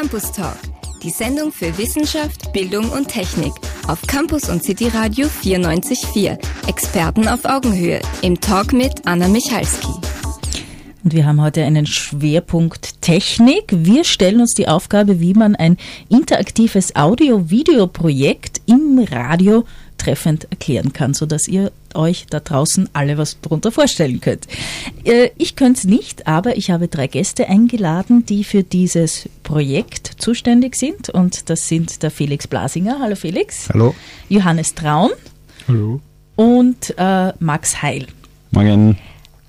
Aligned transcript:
Campus 0.00 0.30
Talk, 0.30 0.56
die 1.02 1.10
Sendung 1.10 1.50
für 1.50 1.76
Wissenschaft, 1.76 2.52
Bildung 2.52 2.88
und 2.90 3.08
Technik 3.08 3.52
auf 3.88 4.00
Campus 4.02 4.48
und 4.48 4.62
City 4.62 4.86
Radio 4.94 5.26
94.4. 5.26 6.38
Experten 6.68 7.26
auf 7.26 7.44
Augenhöhe 7.44 8.00
im 8.22 8.40
Talk 8.40 8.72
mit 8.72 9.04
Anna 9.06 9.26
Michalski. 9.26 9.88
Und 11.02 11.14
wir 11.14 11.26
haben 11.26 11.42
heute 11.42 11.64
einen 11.64 11.84
Schwerpunkt 11.84 13.02
Technik. 13.02 13.64
Wir 13.72 14.04
stellen 14.04 14.40
uns 14.40 14.54
die 14.54 14.68
Aufgabe, 14.68 15.18
wie 15.18 15.34
man 15.34 15.56
ein 15.56 15.76
interaktives 16.08 16.94
Audio-Video-Projekt 16.94 18.60
im 18.66 19.04
Radio 19.10 19.64
treffend 19.98 20.46
erklären 20.50 20.92
kann, 20.92 21.12
sodass 21.12 21.48
ihr 21.48 21.72
euch 21.94 22.26
da 22.30 22.40
draußen 22.40 22.88
alle 22.92 23.18
was 23.18 23.38
darunter 23.42 23.70
vorstellen 23.70 24.20
könnt. 24.20 24.46
Äh, 25.04 25.30
ich 25.36 25.56
könnte 25.56 25.78
es 25.80 25.84
nicht, 25.84 26.26
aber 26.26 26.56
ich 26.56 26.70
habe 26.70 26.88
drei 26.88 27.06
Gäste 27.06 27.48
eingeladen, 27.48 28.24
die 28.24 28.44
für 28.44 28.62
dieses 28.62 29.28
Projekt 29.42 30.12
zuständig 30.18 30.76
sind. 30.76 31.10
Und 31.10 31.50
das 31.50 31.68
sind 31.68 32.02
der 32.02 32.10
Felix 32.10 32.46
Blasinger. 32.46 32.98
Hallo 33.00 33.16
Felix. 33.16 33.68
Hallo. 33.72 33.94
Johannes 34.28 34.74
Traun. 34.74 35.10
Hallo. 35.66 36.00
Und 36.36 36.94
äh, 36.96 37.32
Max 37.40 37.82
Heil. 37.82 38.06
Morgen. 38.52 38.96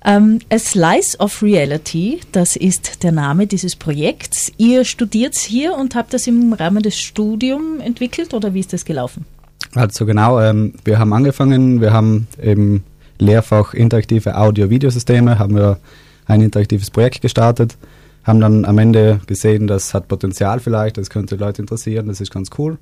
Ähm, 0.04 0.38
A 0.50 0.58
Slice 0.58 1.18
of 1.18 1.42
Reality, 1.42 2.20
das 2.32 2.56
ist 2.56 3.02
der 3.02 3.12
Name 3.12 3.46
dieses 3.46 3.76
Projekts. 3.76 4.50
Ihr 4.56 4.84
studiert 4.84 5.36
hier 5.36 5.74
und 5.74 5.94
habt 5.94 6.14
das 6.14 6.26
im 6.26 6.54
Rahmen 6.54 6.82
des 6.82 6.98
Studiums 6.98 7.82
entwickelt 7.82 8.32
oder 8.32 8.54
wie 8.54 8.60
ist 8.60 8.72
das 8.72 8.86
gelaufen? 8.86 9.26
Also 9.74 10.04
genau, 10.06 10.40
ähm, 10.40 10.74
wir 10.84 10.98
haben 10.98 11.12
angefangen, 11.12 11.80
wir 11.80 11.92
haben 11.92 12.26
im 12.38 12.82
Lehrfach 13.18 13.74
interaktive 13.74 14.36
Audio-Videosysteme, 14.36 15.38
haben 15.38 15.54
wir 15.54 15.78
ein 16.26 16.40
interaktives 16.40 16.90
Projekt 16.90 17.20
gestartet, 17.20 17.76
haben 18.24 18.40
dann 18.40 18.64
am 18.64 18.78
Ende 18.78 19.20
gesehen, 19.26 19.66
das 19.66 19.94
hat 19.94 20.08
Potenzial 20.08 20.60
vielleicht, 20.60 20.96
das 20.96 21.10
könnte 21.10 21.36
Leute 21.36 21.62
interessieren, 21.62 22.08
das 22.08 22.20
ist 22.20 22.32
ganz 22.32 22.50
cool. 22.58 22.78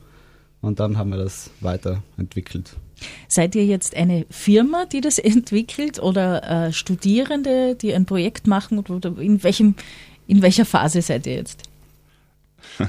Und 0.60 0.80
dann 0.80 0.98
haben 0.98 1.10
wir 1.10 1.18
das 1.18 1.50
weiterentwickelt. 1.60 2.76
Seid 3.28 3.54
ihr 3.54 3.64
jetzt 3.64 3.96
eine 3.96 4.26
Firma, 4.28 4.86
die 4.86 5.00
das 5.00 5.18
entwickelt 5.18 6.00
oder 6.00 6.66
äh, 6.68 6.72
Studierende, 6.72 7.74
die 7.74 7.94
ein 7.94 8.06
Projekt 8.06 8.46
machen 8.46 8.78
oder 8.78 9.16
in, 9.18 9.42
welchem, 9.42 9.74
in 10.26 10.42
welcher 10.42 10.64
Phase 10.64 11.02
seid 11.02 11.26
ihr 11.26 11.34
jetzt? 11.34 11.62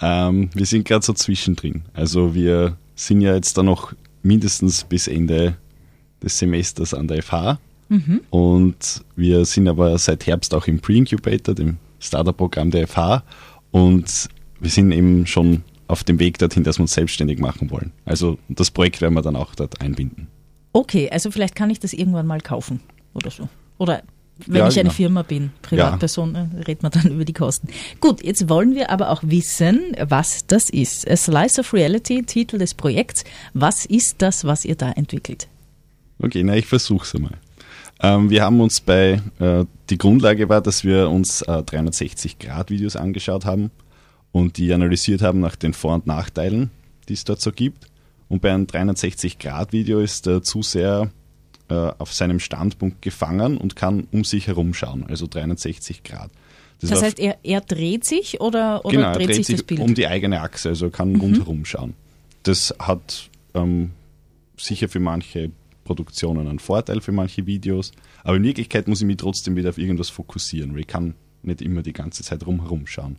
ähm, 0.00 0.50
wir 0.52 0.66
sind 0.66 0.86
gerade 0.86 1.04
so 1.04 1.14
zwischendrin. 1.14 1.82
Also 1.94 2.34
wir 2.34 2.76
sind 2.96 3.20
ja 3.20 3.34
jetzt 3.34 3.56
da 3.56 3.62
noch 3.62 3.92
mindestens 4.22 4.82
bis 4.84 5.06
Ende 5.06 5.56
des 6.22 6.38
Semesters 6.38 6.92
an 6.94 7.06
der 7.06 7.22
FH. 7.22 7.60
Mhm. 7.88 8.22
Und 8.30 9.04
wir 9.14 9.44
sind 9.44 9.68
aber 9.68 9.96
seit 9.98 10.26
Herbst 10.26 10.52
auch 10.54 10.66
im 10.66 10.80
Pre-Incubator, 10.80 11.54
dem 11.54 11.76
Startup-Programm 12.00 12.72
der 12.72 12.88
FH. 12.88 13.22
Und 13.70 14.28
wir 14.58 14.70
sind 14.70 14.90
eben 14.90 15.26
schon 15.26 15.62
auf 15.86 16.02
dem 16.02 16.18
Weg 16.18 16.38
dorthin, 16.38 16.64
dass 16.64 16.78
wir 16.78 16.82
uns 16.82 16.94
selbstständig 16.94 17.38
machen 17.38 17.70
wollen. 17.70 17.92
Also 18.04 18.38
das 18.48 18.70
Projekt 18.70 19.00
werden 19.00 19.14
wir 19.14 19.22
dann 19.22 19.36
auch 19.36 19.54
dort 19.54 19.80
einbinden. 19.80 20.26
Okay, 20.72 21.08
also 21.10 21.30
vielleicht 21.30 21.54
kann 21.54 21.70
ich 21.70 21.78
das 21.78 21.92
irgendwann 21.92 22.26
mal 22.26 22.40
kaufen 22.40 22.80
oder 23.14 23.30
so. 23.30 23.48
Oder 23.78 24.02
wenn 24.46 24.56
ja, 24.60 24.68
ich 24.68 24.74
eine 24.74 24.84
genau. 24.84 24.94
Firma 24.94 25.22
bin, 25.22 25.50
Privatperson, 25.62 26.34
ja. 26.34 26.42
Äh, 26.42 26.64
redet 26.64 26.82
man 26.82 26.92
dann 26.92 27.06
über 27.12 27.24
die 27.24 27.32
Kosten. 27.32 27.68
Gut, 28.00 28.22
jetzt 28.22 28.48
wollen 28.48 28.74
wir 28.74 28.90
aber 28.90 29.10
auch 29.10 29.22
wissen, 29.24 29.96
was 30.08 30.46
das 30.46 30.68
ist. 30.68 31.08
A 31.10 31.16
Slice 31.16 31.60
of 31.60 31.72
Reality, 31.72 32.22
Titel 32.22 32.58
des 32.58 32.74
Projekts. 32.74 33.24
Was 33.54 33.86
ist 33.86 34.20
das, 34.20 34.44
was 34.44 34.64
ihr 34.64 34.76
da 34.76 34.92
entwickelt? 34.92 35.48
Okay, 36.18 36.42
na, 36.42 36.56
ich 36.56 36.66
versuche 36.66 37.04
es 37.04 37.14
einmal. 37.14 37.38
Ähm, 38.02 38.28
wir 38.28 38.42
haben 38.42 38.60
uns 38.60 38.80
bei, 38.80 39.22
äh, 39.38 39.64
die 39.88 39.98
Grundlage 39.98 40.48
war, 40.48 40.60
dass 40.60 40.84
wir 40.84 41.08
uns 41.08 41.42
äh, 41.42 41.62
360-Grad-Videos 41.62 42.96
angeschaut 42.96 43.46
haben 43.46 43.70
und 44.32 44.58
die 44.58 44.72
analysiert 44.72 45.22
haben 45.22 45.40
nach 45.40 45.56
den 45.56 45.72
Vor- 45.72 45.94
und 45.94 46.06
Nachteilen, 46.06 46.70
die 47.08 47.14
es 47.14 47.24
dort 47.24 47.40
so 47.40 47.52
gibt. 47.52 47.86
Und 48.28 48.42
bei 48.42 48.52
einem 48.52 48.64
360-Grad-Video 48.64 50.00
ist 50.00 50.26
der 50.26 50.42
Zuseher 50.42 51.10
äh, 51.68 51.74
auf 51.74 52.12
seinem 52.12 52.40
Standpunkt 52.40 53.02
gefangen 53.02 53.56
und 53.58 53.76
kann 53.76 54.06
um 54.12 54.24
sich 54.24 54.46
herum 54.46 54.74
schauen, 54.74 55.04
also 55.08 55.26
360 55.26 56.02
Grad. 56.02 56.30
Das, 56.80 56.90
das 56.90 57.02
heißt, 57.02 57.18
er, 57.18 57.38
er, 57.42 57.60
dreht 57.60 58.04
sich 58.04 58.40
oder, 58.40 58.84
oder 58.84 58.96
genau, 58.96 59.12
dreht, 59.14 59.28
dreht 59.28 59.46
sich 59.46 59.56
das 59.56 59.62
Bild? 59.62 59.80
um 59.80 59.94
die 59.94 60.06
eigene 60.06 60.42
Achse, 60.42 60.68
also 60.68 60.90
kann 60.90 61.12
mhm. 61.12 61.20
rundherum 61.20 61.64
schauen. 61.64 61.94
Das 62.42 62.74
hat 62.78 63.30
ähm, 63.54 63.92
sicher 64.56 64.88
für 64.88 65.00
manche 65.00 65.50
Produktionen 65.84 66.48
einen 66.48 66.58
Vorteil, 66.58 67.00
für 67.00 67.12
manche 67.12 67.46
Videos, 67.46 67.92
aber 68.24 68.36
in 68.36 68.42
Wirklichkeit 68.42 68.88
muss 68.88 69.00
ich 69.00 69.06
mich 69.06 69.16
trotzdem 69.16 69.56
wieder 69.56 69.70
auf 69.70 69.78
irgendwas 69.78 70.10
fokussieren, 70.10 70.72
weil 70.74 70.80
ich 70.80 70.86
kann 70.86 71.14
nicht 71.42 71.62
immer 71.62 71.82
die 71.82 71.92
ganze 71.92 72.22
Zeit 72.22 72.46
rumherum 72.46 72.86
schauen. 72.86 73.16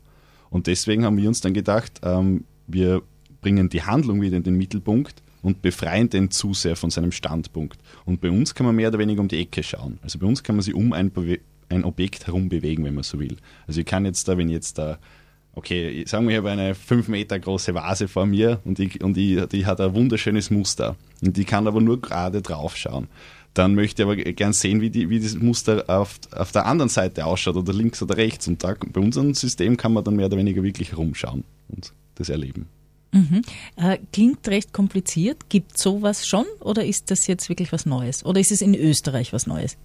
Und 0.49 0.67
deswegen 0.67 1.03
haben 1.05 1.17
wir 1.17 1.27
uns 1.27 1.41
dann 1.41 1.53
gedacht, 1.53 1.99
ähm, 2.03 2.43
wir 2.67 3.01
bringen 3.41 3.69
die 3.69 3.83
Handlung 3.83 4.21
wieder 4.21 4.37
in 4.37 4.43
den 4.43 4.55
Mittelpunkt 4.55 5.21
und 5.41 5.61
befreien 5.61 6.09
den 6.09 6.31
zu 6.31 6.53
sehr 6.53 6.75
von 6.75 6.89
seinem 6.89 7.11
Standpunkt. 7.11 7.79
Und 8.05 8.21
bei 8.21 8.29
uns 8.29 8.55
kann 8.55 8.65
man 8.65 8.75
mehr 8.75 8.89
oder 8.89 8.99
weniger 8.99 9.21
um 9.21 9.27
die 9.27 9.39
Ecke 9.39 9.63
schauen. 9.63 9.99
Also 10.01 10.19
bei 10.19 10.27
uns 10.27 10.43
kann 10.43 10.55
man 10.55 10.63
sich 10.63 10.73
um 10.73 10.93
ein, 10.93 11.11
ein 11.69 11.83
Objekt 11.83 12.27
herum 12.27 12.49
bewegen, 12.49 12.83
wenn 12.85 12.95
man 12.95 13.03
so 13.03 13.19
will. 13.19 13.37
Also 13.67 13.79
ich 13.81 13.85
kann 13.85 14.05
jetzt 14.05 14.27
da, 14.27 14.37
wenn 14.37 14.49
jetzt 14.49 14.77
da 14.77 14.97
okay, 15.57 16.05
sagen 16.05 16.27
wir, 16.27 16.33
ich 16.33 16.37
habe 16.37 16.51
eine 16.51 16.75
5 16.75 17.07
Meter 17.07 17.39
große 17.39 17.73
Vase 17.73 18.07
vor 18.07 18.27
mir 18.27 18.61
und, 18.63 18.79
ich, 18.79 19.03
und 19.03 19.17
ich, 19.17 19.43
die 19.47 19.65
hat 19.65 19.81
ein 19.81 19.95
wunderschönes 19.95 20.51
Muster 20.51 20.95
und 21.23 21.35
die 21.35 21.45
kann 21.45 21.67
aber 21.67 21.81
nur 21.81 21.99
gerade 21.99 22.41
drauf 22.43 22.77
schauen. 22.77 23.07
Dann 23.55 23.73
möchte 23.73 24.03
ich 24.03 24.05
aber 24.05 24.15
gern 24.15 24.53
sehen, 24.53 24.81
wie, 24.81 24.91
die, 24.91 25.09
wie 25.09 25.19
dieses 25.19 25.41
Muster 25.41 25.83
auf, 25.87 26.19
auf 26.31 26.51
der 26.51 26.67
anderen 26.67 26.89
Seite 26.89 27.25
ausschaut 27.25 27.55
oder 27.55 27.73
links 27.73 28.03
oder 28.03 28.15
rechts. 28.15 28.47
Und 28.47 28.63
da, 28.63 28.75
bei 28.93 29.01
unserem 29.01 29.33
System 29.33 29.77
kann 29.77 29.93
man 29.93 30.03
dann 30.03 30.15
mehr 30.15 30.27
oder 30.27 30.37
weniger 30.37 30.61
wirklich 30.61 30.91
herumschauen 30.91 31.43
und 31.69 31.91
das 32.15 32.29
erleben. 32.29 32.67
Mhm. 33.17 33.41
Äh, 33.75 33.97
klingt 34.11 34.47
recht 34.47 34.73
kompliziert. 34.73 35.49
Gibt 35.49 35.77
sowas 35.77 36.27
schon 36.27 36.45
oder 36.59 36.85
ist 36.85 37.11
das 37.11 37.27
jetzt 37.27 37.49
wirklich 37.49 37.71
was 37.71 37.85
Neues? 37.85 38.25
Oder 38.25 38.39
ist 38.39 38.51
es 38.51 38.61
in 38.61 38.75
Österreich 38.75 39.33
was 39.33 39.47
Neues? 39.47 39.77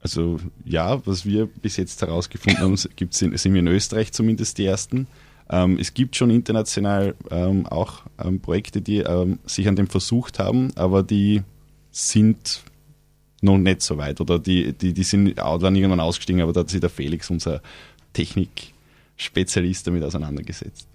Also 0.00 0.38
ja, 0.64 1.04
was 1.06 1.26
wir 1.26 1.46
bis 1.46 1.76
jetzt 1.76 2.00
herausgefunden 2.00 2.62
haben, 2.62 2.78
gibt's 2.96 3.20
in, 3.22 3.36
sind 3.36 3.54
wir 3.54 3.60
in 3.60 3.66
Österreich 3.66 4.12
zumindest 4.12 4.58
die 4.58 4.64
ersten. 4.64 5.06
Ähm, 5.50 5.78
es 5.80 5.94
gibt 5.94 6.16
schon 6.16 6.30
international 6.30 7.14
ähm, 7.30 7.66
auch 7.66 8.02
ähm, 8.22 8.40
Projekte, 8.40 8.80
die 8.80 8.98
ähm, 8.98 9.38
sich 9.46 9.68
an 9.68 9.76
dem 9.76 9.88
versucht 9.88 10.38
haben, 10.38 10.70
aber 10.76 11.02
die 11.02 11.42
sind 11.90 12.62
noch 13.42 13.58
nicht 13.58 13.82
so 13.82 13.96
weit 13.98 14.20
oder 14.20 14.38
die, 14.38 14.72
die, 14.72 14.92
die 14.92 15.02
sind 15.02 15.36
waren 15.36 15.74
irgendwann 15.76 16.00
ausgestiegen, 16.00 16.42
aber 16.42 16.52
da 16.52 16.60
hat 16.60 16.70
sich 16.70 16.80
der 16.80 16.90
Felix, 16.90 17.30
unser 17.30 17.62
Technikspezialist, 18.12 19.86
damit 19.86 20.02
auseinandergesetzt. 20.02 20.88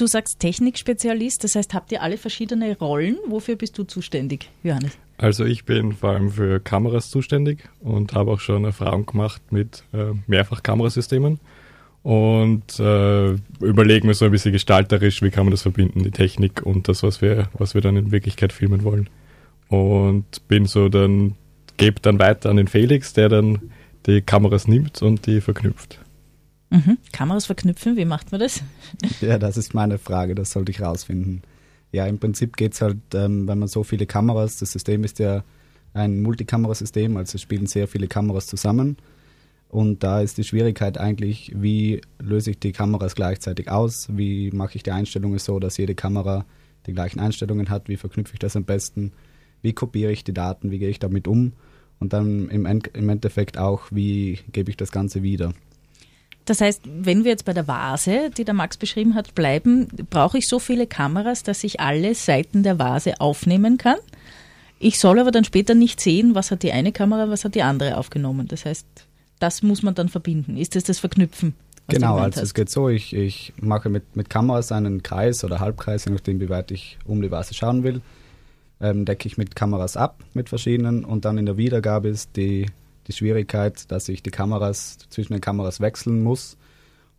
Du 0.00 0.06
sagst 0.06 0.40
Technikspezialist, 0.40 1.44
das 1.44 1.56
heißt, 1.56 1.74
habt 1.74 1.92
ihr 1.92 2.00
alle 2.00 2.16
verschiedene 2.16 2.74
Rollen? 2.78 3.18
Wofür 3.28 3.56
bist 3.56 3.76
du 3.76 3.84
zuständig, 3.84 4.48
Johannes? 4.62 4.96
Also 5.18 5.44
ich 5.44 5.66
bin 5.66 5.92
vor 5.92 6.12
allem 6.12 6.30
für 6.30 6.58
Kameras 6.58 7.10
zuständig 7.10 7.68
und 7.80 8.14
habe 8.14 8.30
auch 8.30 8.40
schon 8.40 8.64
Erfahrung 8.64 9.04
gemacht 9.04 9.42
mit 9.50 9.84
äh, 9.92 10.12
Mehrfachkamerasystemen 10.26 11.38
und 12.02 12.80
äh, 12.80 13.32
überlegen 13.60 14.08
wir 14.08 14.14
so 14.14 14.24
ein 14.24 14.30
bisschen 14.30 14.52
gestalterisch, 14.52 15.20
wie 15.20 15.28
kann 15.28 15.44
man 15.44 15.50
das 15.50 15.60
verbinden, 15.60 16.02
die 16.02 16.12
Technik 16.12 16.62
und 16.64 16.88
das, 16.88 17.02
was 17.02 17.20
wir, 17.20 17.50
was 17.52 17.74
wir 17.74 17.82
dann 17.82 17.98
in 17.98 18.10
Wirklichkeit 18.10 18.54
filmen 18.54 18.84
wollen. 18.84 19.10
Und 19.68 20.48
bin 20.48 20.64
so 20.64 20.88
dann, 20.88 21.34
gebe 21.76 22.00
dann 22.00 22.18
weiter 22.18 22.48
an 22.48 22.56
den 22.56 22.68
Felix, 22.68 23.12
der 23.12 23.28
dann 23.28 23.70
die 24.06 24.22
Kameras 24.22 24.66
nimmt 24.66 25.02
und 25.02 25.26
die 25.26 25.42
verknüpft. 25.42 25.98
Mhm. 26.70 26.98
Kameras 27.12 27.46
verknüpfen, 27.46 27.96
wie 27.96 28.04
macht 28.04 28.32
man 28.32 28.40
das? 28.40 28.62
Ja, 29.20 29.38
das 29.38 29.56
ist 29.56 29.74
meine 29.74 29.98
Frage, 29.98 30.34
das 30.34 30.52
sollte 30.52 30.70
ich 30.70 30.80
rausfinden. 30.80 31.42
Ja, 31.92 32.06
im 32.06 32.18
Prinzip 32.18 32.56
geht 32.56 32.74
es 32.74 32.80
halt, 32.80 32.98
ähm, 33.14 33.48
wenn 33.48 33.58
man 33.58 33.68
so 33.68 33.82
viele 33.82 34.06
Kameras, 34.06 34.58
das 34.58 34.70
System 34.70 35.02
ist 35.04 35.18
ja 35.18 35.42
ein 35.92 36.22
Multikamerasystem, 36.22 37.16
also 37.16 37.38
spielen 37.38 37.66
sehr 37.66 37.88
viele 37.88 38.06
Kameras 38.06 38.46
zusammen. 38.46 38.96
Und 39.68 40.02
da 40.02 40.20
ist 40.20 40.38
die 40.38 40.44
Schwierigkeit 40.44 40.98
eigentlich, 40.98 41.52
wie 41.54 42.00
löse 42.18 42.50
ich 42.50 42.58
die 42.58 42.72
Kameras 42.72 43.14
gleichzeitig 43.14 43.70
aus? 43.70 44.08
Wie 44.10 44.50
mache 44.50 44.76
ich 44.76 44.82
die 44.82 44.90
Einstellungen 44.90 45.38
so, 45.38 45.58
dass 45.60 45.76
jede 45.76 45.94
Kamera 45.94 46.44
die 46.86 46.92
gleichen 46.92 47.20
Einstellungen 47.20 47.68
hat? 47.70 47.88
Wie 47.88 47.96
verknüpfe 47.96 48.34
ich 48.34 48.40
das 48.40 48.56
am 48.56 48.64
besten? 48.64 49.12
Wie 49.62 49.72
kopiere 49.72 50.10
ich 50.10 50.24
die 50.24 50.34
Daten? 50.34 50.70
Wie 50.70 50.78
gehe 50.78 50.88
ich 50.88 50.98
damit 50.98 51.28
um? 51.28 51.52
Und 52.00 52.12
dann 52.12 52.48
im, 52.48 52.66
im 52.66 53.08
Endeffekt 53.08 53.58
auch, 53.58 53.82
wie 53.90 54.40
gebe 54.52 54.70
ich 54.70 54.76
das 54.76 54.90
Ganze 54.90 55.22
wieder? 55.22 55.52
Das 56.44 56.60
heißt, 56.60 56.82
wenn 56.84 57.24
wir 57.24 57.30
jetzt 57.30 57.44
bei 57.44 57.52
der 57.52 57.68
Vase, 57.68 58.30
die 58.36 58.44
der 58.44 58.54
Max 58.54 58.76
beschrieben 58.76 59.14
hat, 59.14 59.34
bleiben, 59.34 59.88
brauche 60.08 60.38
ich 60.38 60.48
so 60.48 60.58
viele 60.58 60.86
Kameras, 60.86 61.42
dass 61.42 61.62
ich 61.64 61.80
alle 61.80 62.14
Seiten 62.14 62.62
der 62.62 62.78
Vase 62.78 63.20
aufnehmen 63.20 63.78
kann. 63.78 63.98
Ich 64.78 64.98
soll 64.98 65.18
aber 65.18 65.30
dann 65.30 65.44
später 65.44 65.74
nicht 65.74 66.00
sehen, 66.00 66.34
was 66.34 66.50
hat 66.50 66.62
die 66.62 66.72
eine 66.72 66.90
Kamera, 66.90 67.28
was 67.28 67.44
hat 67.44 67.54
die 67.54 67.62
andere 67.62 67.98
aufgenommen. 67.98 68.48
Das 68.48 68.64
heißt, 68.64 68.86
das 69.38 69.62
muss 69.62 69.82
man 69.82 69.94
dann 69.94 70.08
verbinden. 70.08 70.56
Ist 70.56 70.74
das 70.74 70.84
das 70.84 70.98
Verknüpfen? 70.98 71.54
Genau, 71.88 72.16
also 72.16 72.40
hast? 72.40 72.44
es 72.44 72.54
geht 72.54 72.70
so, 72.70 72.88
ich, 72.88 73.14
ich 73.14 73.52
mache 73.60 73.88
mit, 73.88 74.16
mit 74.16 74.30
Kameras 74.30 74.72
einen 74.72 75.02
Kreis 75.02 75.44
oder 75.44 75.60
Halbkreis, 75.60 76.04
je 76.04 76.12
nachdem, 76.12 76.40
wie 76.40 76.48
weit 76.48 76.70
ich 76.70 76.98
um 77.04 77.20
die 77.20 77.30
Vase 77.30 77.54
schauen 77.54 77.82
will, 77.82 78.00
ähm, 78.80 79.04
decke 79.04 79.26
ich 79.26 79.36
mit 79.36 79.54
Kameras 79.56 79.96
ab, 79.96 80.22
mit 80.34 80.48
verschiedenen 80.48 81.04
und 81.04 81.24
dann 81.24 81.36
in 81.36 81.46
der 81.46 81.56
Wiedergabe 81.56 82.08
ist 82.08 82.36
die 82.36 82.66
die 83.10 83.16
Schwierigkeit, 83.16 83.90
dass 83.90 84.08
ich 84.08 84.22
die 84.22 84.30
Kameras 84.30 84.98
zwischen 85.10 85.32
den 85.32 85.40
Kameras 85.40 85.80
wechseln 85.80 86.22
muss. 86.22 86.56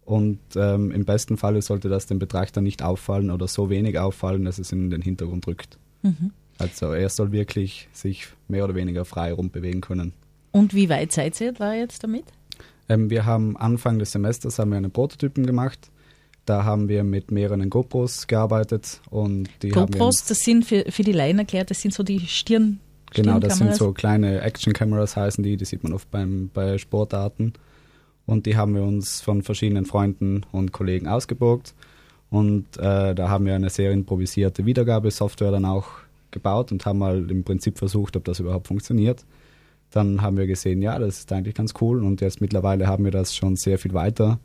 Und 0.04 0.40
ähm, 0.56 0.92
im 0.92 1.06
besten 1.06 1.38
Falle 1.38 1.62
sollte 1.62 1.90
das 1.90 2.08
dem 2.08 2.20
Betrachter 2.20 2.62
nicht 2.62 2.82
auffallen 2.84 3.30
oder 3.32 3.48
so 3.48 3.70
wenig 3.70 4.00
auffallen, 4.00 4.46
dass 4.46 4.60
es 4.60 4.72
in 4.72 4.90
den 4.90 5.02
Hintergrund 5.02 5.48
rückt. 5.48 5.78
Mhm. 6.02 6.32
Also 6.58 6.94
er 6.94 7.10
soll 7.10 7.32
wirklich 7.32 7.88
sich 7.92 8.28
mehr 8.48 8.64
oder 8.64 8.76
weniger 8.76 9.06
frei 9.06 9.34
rumbewegen 9.34 9.82
können. 9.82 10.14
Und 10.52 10.74
wie 10.74 10.90
weit 10.90 11.12
seid 11.12 11.40
ihr 11.40 11.54
da 11.54 11.74
jetzt 11.74 12.04
damit? 12.04 12.26
Ähm, 12.90 13.10
wir 13.10 13.26
haben 13.26 13.58
Anfang 13.58 14.00
des 14.00 14.12
Semesters 14.12 14.60
haben 14.60 14.72
wir 14.72 14.78
einen 14.78 14.92
Prototypen 14.92 15.46
gemacht. 15.46 15.90
Da 16.46 16.64
haben 16.64 16.90
wir 16.90 17.04
mit 17.04 17.32
mehreren 17.32 17.70
GoPros 17.70 18.28
gearbeitet 18.28 19.02
und 19.12 19.48
die 19.62 19.70
GoPros, 19.70 20.26
das 20.26 20.40
sind 20.40 20.66
für, 20.66 20.86
für 20.90 21.04
die 21.04 21.12
Laien 21.12 21.38
erklärt, 21.38 21.70
das 21.70 21.82
sind 21.82 21.94
so 21.94 22.02
die 22.04 22.20
Stirn. 22.22 22.80
Genau, 23.14 23.40
das 23.40 23.58
sind 23.58 23.76
so 23.76 23.92
kleine 23.92 24.42
Action-Cameras 24.42 25.16
heißen 25.18 25.44
die, 25.44 25.58
die 25.58 25.66
sieht 25.66 25.84
man 25.84 25.94
oft 25.94 26.10
beim, 26.12 26.50
bei 26.54 26.78
Sportarten. 26.78 27.54
Und 28.26 28.46
die 28.46 28.56
haben 28.56 28.76
wir 28.76 28.84
uns 28.84 29.22
von 29.22 29.42
verschiedenen 29.42 29.86
Freunden 29.86 30.46
und 30.52 30.72
Kollegen 30.72 31.08
ausgeborgt. 31.08 31.74
Und 32.30 32.78
äh, 32.78 33.14
da 33.14 33.30
haben 33.30 33.46
wir 33.46 33.56
eine 33.56 33.70
sehr 33.70 33.92
improvisierte 33.92 34.66
Wiedergabesoftware 34.66 35.52
dann 35.52 35.66
auch 35.66 35.88
gebaut 36.32 36.72
und 36.72 36.86
haben 36.86 37.00
mal 37.00 37.30
im 37.30 37.44
Prinzip 37.44 37.78
versucht, 37.78 38.16
ob 38.16 38.24
das 38.24 38.40
überhaupt 38.40 38.68
funktioniert. 38.68 39.26
Dann 39.92 40.22
haben 40.22 40.38
wir 40.38 40.48
gesehen, 40.48 40.82
ja, 40.82 40.98
das 40.98 41.20
ist 41.20 41.34
eigentlich 41.34 41.56
ganz 41.56 41.74
cool 41.82 42.02
und 42.04 42.22
jetzt 42.22 42.40
mittlerweile 42.40 42.88
haben 42.88 43.04
wir 43.04 43.12
das 43.12 43.36
schon 43.36 43.58
sehr 43.58 43.78
viel 43.78 43.94
weiter 43.94 44.40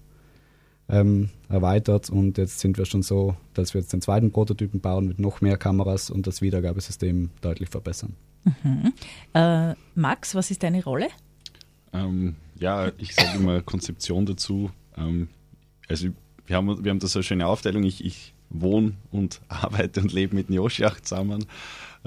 ähm, 0.88 1.30
erweitert 1.48 2.10
und 2.10 2.38
jetzt 2.38 2.60
sind 2.60 2.78
wir 2.78 2.84
schon 2.84 3.02
so, 3.02 3.36
dass 3.54 3.74
wir 3.74 3.80
jetzt 3.80 3.92
den 3.92 4.00
zweiten 4.00 4.30
Prototypen 4.30 4.80
bauen 4.80 5.08
mit 5.08 5.18
noch 5.18 5.40
mehr 5.40 5.56
Kameras 5.56 6.10
und 6.10 6.26
das 6.26 6.42
Wiedergabesystem 6.42 7.30
deutlich 7.40 7.68
verbessern. 7.68 8.14
Mhm. 8.44 8.92
Äh, 9.34 9.74
Max, 9.94 10.34
was 10.34 10.50
ist 10.50 10.62
deine 10.62 10.84
Rolle? 10.84 11.08
Ähm, 11.92 12.36
ja, 12.58 12.92
ich 12.98 13.14
sage 13.14 13.38
immer 13.38 13.60
Konzeption 13.62 14.26
dazu. 14.26 14.70
Ähm, 14.96 15.28
also 15.88 16.08
wir 16.46 16.56
haben, 16.56 16.84
wir 16.84 16.90
haben 16.90 17.00
da 17.00 17.06
so 17.08 17.18
eine 17.18 17.24
schöne 17.24 17.46
Aufteilung. 17.46 17.82
Ich, 17.82 18.04
ich 18.04 18.34
wohne 18.50 18.92
und 19.10 19.40
arbeite 19.48 20.00
und 20.00 20.12
lebe 20.12 20.34
mit 20.34 20.50
Njoschach 20.50 21.00
zusammen. 21.00 21.46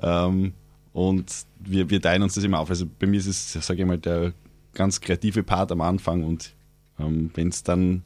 Ähm, 0.01 0.53
und 0.93 1.45
wir, 1.59 1.89
wir 1.89 2.01
teilen 2.01 2.23
uns 2.23 2.35
das 2.35 2.43
immer 2.43 2.59
auf. 2.59 2.69
Also 2.69 2.85
bei 2.99 3.07
mir 3.07 3.19
ist 3.19 3.27
es, 3.27 3.53
sage 3.53 3.81
ich 3.81 3.87
mal, 3.87 3.97
der 3.97 4.33
ganz 4.73 5.01
kreative 5.01 5.43
Part 5.43 5.71
am 5.71 5.81
Anfang 5.81 6.23
und 6.23 6.53
ähm, 6.99 7.31
wenn 7.33 7.49
es 7.49 7.63
dann 7.63 8.03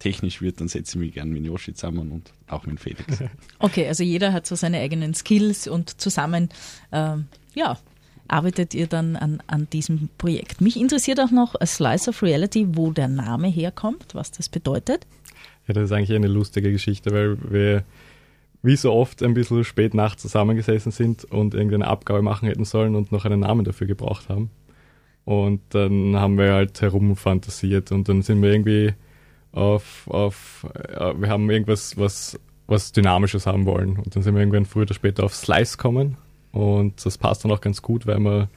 technisch 0.00 0.42
wird, 0.42 0.60
dann 0.60 0.66
setze 0.66 0.98
ich 0.98 1.04
mich 1.04 1.14
gerne 1.14 1.30
mit 1.30 1.44
Yoshi 1.44 1.72
zusammen 1.74 2.10
und 2.10 2.32
auch 2.48 2.66
mit 2.66 2.80
Felix. 2.80 3.04
Okay, 3.60 3.86
also 3.86 4.02
jeder 4.02 4.32
hat 4.32 4.46
so 4.46 4.56
seine 4.56 4.78
eigenen 4.78 5.14
Skills 5.14 5.68
und 5.68 6.00
zusammen, 6.00 6.48
ähm, 6.90 7.26
ja, 7.54 7.78
arbeitet 8.26 8.74
ihr 8.74 8.86
dann 8.86 9.16
an, 9.16 9.42
an 9.46 9.68
diesem 9.70 10.08
Projekt. 10.18 10.60
Mich 10.60 10.80
interessiert 10.80 11.20
auch 11.20 11.30
noch 11.30 11.54
a 11.60 11.66
Slice 11.66 12.08
of 12.08 12.22
Reality, 12.22 12.66
wo 12.72 12.90
der 12.90 13.08
Name 13.08 13.48
herkommt, 13.48 14.14
was 14.14 14.30
das 14.30 14.48
bedeutet. 14.48 15.06
Ja, 15.68 15.74
das 15.74 15.84
ist 15.84 15.92
eigentlich 15.92 16.16
eine 16.16 16.28
lustige 16.28 16.72
Geschichte, 16.72 17.10
weil 17.12 17.38
wir 17.50 17.84
wie 18.62 18.76
so 18.76 18.92
oft 18.92 19.22
ein 19.22 19.34
bisschen 19.34 19.64
spät 19.64 19.94
nachts 19.94 20.22
zusammengesessen 20.22 20.92
sind 20.92 21.24
und 21.24 21.54
irgendeine 21.54 21.86
Abgabe 21.86 22.22
machen 22.22 22.46
hätten 22.48 22.64
sollen 22.64 22.94
und 22.94 23.10
noch 23.12 23.24
einen 23.24 23.40
Namen 23.40 23.64
dafür 23.64 23.86
gebraucht 23.86 24.28
haben. 24.28 24.50
Und 25.24 25.60
dann 25.70 26.16
haben 26.16 26.38
wir 26.38 26.52
halt 26.52 26.80
herumfantasiert 26.80 27.92
und 27.92 28.08
dann 28.08 28.22
sind 28.22 28.42
wir 28.42 28.52
irgendwie 28.52 28.94
auf, 29.52 30.08
auf 30.08 30.66
äh, 30.74 31.14
wir 31.20 31.28
haben 31.28 31.50
irgendwas, 31.50 31.96
was, 31.98 32.38
was 32.66 32.92
Dynamisches 32.92 33.46
haben 33.46 33.66
wollen. 33.66 33.96
Und 33.96 34.14
dann 34.14 34.22
sind 34.22 34.34
wir 34.34 34.40
irgendwann 34.40 34.66
früher 34.66 34.82
oder 34.82 34.94
später 34.94 35.24
auf 35.24 35.34
Slice 35.34 35.76
kommen 35.76 36.16
und 36.52 37.04
das 37.04 37.18
passt 37.18 37.44
dann 37.44 37.52
auch 37.52 37.60
ganz 37.60 37.82
gut, 37.82 38.06
weil 38.06 38.18
man 38.18 38.48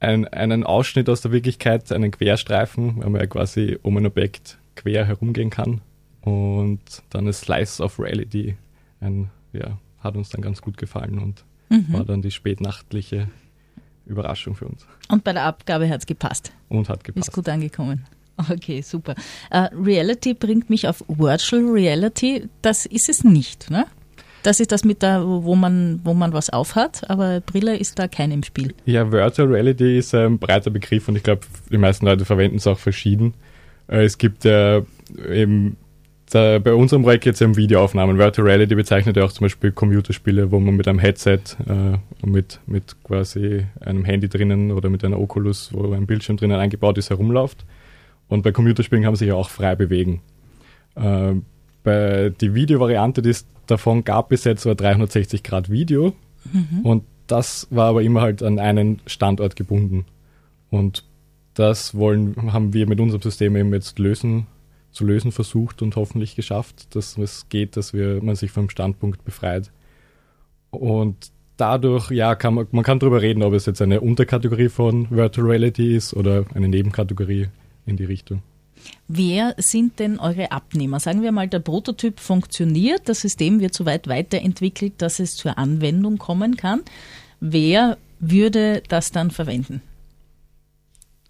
ein, 0.00 0.26
einen 0.28 0.64
Ausschnitt 0.64 1.08
aus 1.08 1.20
der 1.20 1.32
Wirklichkeit, 1.32 1.90
einen 1.92 2.10
Querstreifen, 2.10 2.98
weil 2.98 3.10
man 3.10 3.20
ja 3.20 3.26
quasi 3.26 3.78
um 3.82 3.96
ein 3.96 4.06
Objekt 4.06 4.58
quer 4.76 5.04
herumgehen 5.04 5.50
kann. 5.50 5.80
Und 6.22 6.80
dann 7.10 7.26
ist 7.26 7.40
Slice 7.40 7.82
of 7.82 7.98
Reality 7.98 8.56
ein, 9.00 9.30
ja, 9.52 9.78
hat 10.00 10.16
uns 10.16 10.28
dann 10.28 10.42
ganz 10.42 10.60
gut 10.60 10.76
gefallen 10.76 11.18
und 11.18 11.44
mhm. 11.70 11.92
war 11.92 12.04
dann 12.04 12.22
die 12.22 12.30
spätnachtliche 12.30 13.28
Überraschung 14.04 14.54
für 14.54 14.66
uns. 14.66 14.86
Und 15.08 15.24
bei 15.24 15.32
der 15.32 15.44
Abgabe 15.44 15.88
hat 15.88 16.00
es 16.00 16.06
gepasst. 16.06 16.52
Und 16.68 16.88
hat 16.88 17.04
gepasst. 17.04 17.28
Ist 17.28 17.34
gut 17.34 17.48
angekommen. 17.48 18.06
Okay, 18.50 18.80
super. 18.80 19.14
Uh, 19.52 19.66
Reality 19.84 20.34
bringt 20.34 20.70
mich 20.70 20.88
auf 20.88 21.04
Virtual 21.08 21.62
Reality. 21.62 22.48
Das 22.62 22.86
ist 22.86 23.08
es 23.08 23.22
nicht, 23.22 23.70
ne? 23.70 23.86
Das 24.42 24.58
ist 24.58 24.72
das 24.72 24.84
mit 24.84 25.02
da, 25.02 25.22
wo 25.22 25.54
man, 25.54 26.00
wo 26.02 26.14
man 26.14 26.32
was 26.32 26.48
aufhat, 26.48 27.08
aber 27.10 27.40
Brille 27.40 27.76
ist 27.76 27.98
da 27.98 28.08
kein 28.08 28.30
im 28.30 28.42
Spiel. 28.42 28.72
Ja, 28.86 29.12
Virtual 29.12 29.48
Reality 29.48 29.98
ist 29.98 30.14
ein 30.14 30.38
breiter 30.38 30.70
Begriff 30.70 31.08
und 31.08 31.16
ich 31.16 31.22
glaube, 31.22 31.42
die 31.70 31.76
meisten 31.76 32.06
Leute 32.06 32.24
verwenden 32.24 32.56
es 32.56 32.66
auch 32.66 32.78
verschieden. 32.78 33.34
Äh, 33.88 34.04
es 34.04 34.16
gibt 34.16 34.46
äh, 34.46 34.82
eben 35.30 35.76
da, 36.30 36.58
bei 36.58 36.72
unserem 36.72 37.02
Projekt 37.02 37.26
jetzt 37.26 37.42
um 37.42 37.56
Videoaufnahmen. 37.56 38.16
Virtual 38.16 38.46
Reality 38.46 38.74
bezeichnet 38.74 39.16
ja 39.16 39.24
auch 39.24 39.32
zum 39.32 39.44
Beispiel 39.44 39.72
Computerspiele, 39.72 40.50
wo 40.50 40.58
man 40.58 40.76
mit 40.76 40.88
einem 40.88 41.00
Headset 41.00 41.40
äh, 41.68 42.26
mit, 42.26 42.60
mit 42.66 42.96
quasi 43.04 43.66
einem 43.80 44.04
Handy 44.04 44.28
drinnen 44.28 44.72
oder 44.72 44.88
mit 44.88 45.04
einer 45.04 45.18
Oculus, 45.18 45.70
wo 45.72 45.92
ein 45.92 46.06
Bildschirm 46.06 46.38
drinnen 46.38 46.58
eingebaut 46.58 46.96
ist, 46.96 47.10
herumläuft. 47.10 47.64
Und 48.30 48.42
bei 48.42 48.52
Computerspielen 48.52 49.02
kann 49.02 49.12
man 49.12 49.18
sich 49.18 49.28
ja 49.28 49.34
auch 49.34 49.50
frei 49.50 49.76
bewegen. 49.76 50.22
Äh, 50.94 51.34
bei 51.82 52.32
die 52.40 52.54
Videovariante, 52.54 53.20
die 53.20 53.30
es 53.30 53.46
davon 53.66 54.04
gab 54.04 54.30
bis 54.30 54.44
jetzt, 54.44 54.64
war 54.64 54.74
360 54.74 55.42
Grad 55.42 55.68
Video. 55.70 56.14
Mhm. 56.50 56.80
Und 56.82 57.04
das 57.26 57.66
war 57.70 57.88
aber 57.88 58.02
immer 58.02 58.22
halt 58.22 58.42
an 58.42 58.58
einen 58.58 59.02
Standort 59.06 59.56
gebunden. 59.56 60.06
Und 60.70 61.04
das 61.54 61.94
wollen, 61.94 62.52
haben 62.52 62.72
wir 62.72 62.86
mit 62.86 63.00
unserem 63.00 63.20
System 63.20 63.56
eben 63.56 63.74
jetzt 63.74 63.98
lösen 63.98 64.46
zu 64.92 65.04
lösen 65.04 65.32
versucht 65.32 65.82
und 65.82 65.96
hoffentlich 65.96 66.36
geschafft, 66.36 66.94
dass 66.94 67.16
es 67.16 67.48
geht, 67.48 67.76
dass 67.76 67.94
wir, 67.94 68.22
man 68.22 68.34
sich 68.34 68.50
vom 68.50 68.68
Standpunkt 68.70 69.24
befreit. 69.24 69.70
Und 70.70 71.30
dadurch, 71.56 72.10
ja, 72.10 72.34
kann 72.34 72.54
man, 72.54 72.66
man 72.72 72.84
kann 72.84 72.98
darüber 72.98 73.22
reden, 73.22 73.42
ob 73.42 73.52
es 73.52 73.66
jetzt 73.66 73.82
eine 73.82 74.00
Unterkategorie 74.00 74.68
von 74.68 75.10
Virtual 75.10 75.46
Reality 75.46 75.94
ist 75.94 76.14
oder 76.14 76.44
eine 76.54 76.68
Nebenkategorie 76.68 77.48
in 77.86 77.96
die 77.96 78.04
Richtung. 78.04 78.42
Wer 79.08 79.54
sind 79.58 79.98
denn 79.98 80.18
eure 80.18 80.52
Abnehmer? 80.52 81.00
Sagen 81.00 81.22
wir 81.22 81.32
mal, 81.32 81.48
der 81.48 81.58
Prototyp 81.58 82.18
funktioniert, 82.18 83.08
das 83.08 83.20
System 83.20 83.60
wird 83.60 83.74
so 83.74 83.84
weit 83.84 84.08
weiterentwickelt, 84.08 84.94
dass 84.98 85.20
es 85.20 85.36
zur 85.36 85.58
Anwendung 85.58 86.18
kommen 86.18 86.56
kann. 86.56 86.82
Wer 87.40 87.98
würde 88.20 88.82
das 88.88 89.12
dann 89.12 89.30
verwenden? 89.30 89.82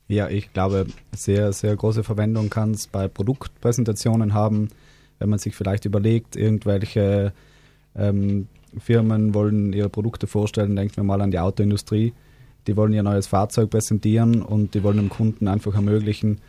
Ja, 0.09 0.29
ich 0.29 0.53
glaube, 0.53 0.87
sehr, 1.15 1.53
sehr 1.53 1.77
große 1.77 2.03
Verwendung 2.03 2.51
kann 2.51 2.73
es 2.73 2.89
bei 2.89 3.07
Produktpräsentationen 3.07 4.35
haben, 4.35 4.71
wenn 5.21 5.29
man 5.29 5.39
sich 5.39 5.55
vielleicht 5.55 5.85
überlegt, 5.85 6.35
irgendwelche 6.35 7.33
ähm, 7.95 8.49
Firmen 8.79 9.35
wollen 9.35 9.73
ihre 9.73 9.89
Produkte 9.89 10.27
vorstellen, 10.27 10.75
denken 10.75 10.97
wir 10.97 11.05
mal 11.05 11.21
an 11.21 11.31
die 11.31 11.39
Autoindustrie, 11.39 12.13
die 12.71 12.77
wollen 12.77 12.93
ihr 12.93 13.03
neues 13.03 13.27
Fahrzeug 13.27 13.69
präsentieren 13.69 14.43
und 14.43 14.75
die 14.75 14.85
wollen 14.85 14.99
dem 14.99 15.09
Kunden 15.09 15.49
einfach 15.49 15.75
ermöglichen, 15.75 16.41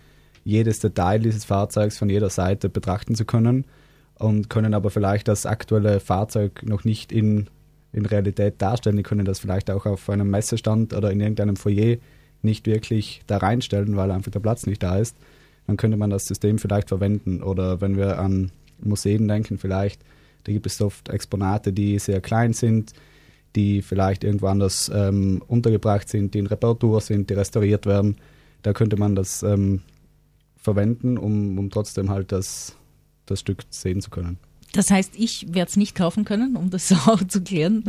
jedes 0.44 0.78
Detail 0.78 1.18
dieses 1.18 1.46
Fahrzeugs 1.46 1.98
von 1.98 2.12
jeder 2.12 2.30
Seite 2.30 2.70
betrachten 2.70 3.16
zu 3.16 3.26
können 3.26 3.66
und 4.20 4.48
können 4.48 4.76
aber 4.76 4.92
vielleicht 4.92 5.28
das 5.28 5.48
aktuelle 5.48 6.00
Fahrzeug 6.00 6.62
noch 6.64 6.84
nicht 6.84 7.12
in, 7.12 7.48
in 7.92 8.06
Realität 8.06 8.62
darstellen. 8.62 8.98
Die 8.98 9.04
können 9.04 9.26
das 9.26 9.40
vielleicht 9.40 9.72
auch 9.72 9.88
auf 9.88 10.12
einem 10.12 10.30
Messestand 10.30 10.94
oder 10.94 11.10
in 11.10 11.22
irgendeinem 11.22 11.56
Foyer 11.56 11.98
nicht 12.44 12.68
wirklich 12.68 13.24
da 13.26 13.38
reinstellen, 13.38 13.98
weil 13.98 14.12
einfach 14.12 14.32
der 14.32 14.42
Platz 14.42 14.68
nicht 14.68 14.84
da 14.84 15.00
ist, 15.00 15.18
dann 15.66 15.76
könnte 15.76 15.98
man 15.98 16.12
das 16.12 16.28
System 16.28 16.60
vielleicht 16.60 16.90
verwenden. 16.90 17.42
Oder 17.42 17.82
wenn 17.82 17.98
wir 17.98 18.20
an 18.20 18.52
Museen 18.80 19.28
denken, 19.28 19.58
vielleicht, 19.58 20.00
da 20.44 20.52
gibt 20.52 20.68
es 20.68 20.80
oft 20.84 21.10
Exponate, 21.10 21.74
die 21.74 21.98
sehr 21.98 22.22
klein 22.22 22.54
sind, 22.54 22.94
die 23.56 23.82
vielleicht 23.82 24.24
irgendwo 24.24 24.48
anders 24.48 24.92
ähm, 24.94 25.42
untergebracht 25.48 26.10
sind, 26.10 26.34
die 26.34 26.40
in 26.40 26.48
Reparatur 26.48 27.02
sind, 27.02 27.30
die 27.30 27.34
restauriert 27.34 27.86
werden. 27.86 28.18
Da 28.62 28.74
könnte 28.74 28.98
man 28.98 29.16
das 29.16 29.44
ähm, 29.44 29.82
verwenden, 30.56 31.18
um, 31.18 31.58
um 31.58 31.70
trotzdem 31.70 32.10
halt 32.10 32.32
das, 32.32 32.76
das 33.26 33.40
Stück 33.40 33.64
sehen 33.70 34.02
zu 34.02 34.10
können. 34.10 34.38
Das 34.74 34.90
heißt, 34.90 35.14
ich 35.18 35.48
werde 35.54 35.70
es 35.70 35.78
nicht 35.78 35.96
kaufen 35.96 36.24
können, 36.24 36.56
um 36.56 36.70
das 36.70 36.92
auch 37.08 37.22
zu 37.28 37.42
klären. 37.42 37.84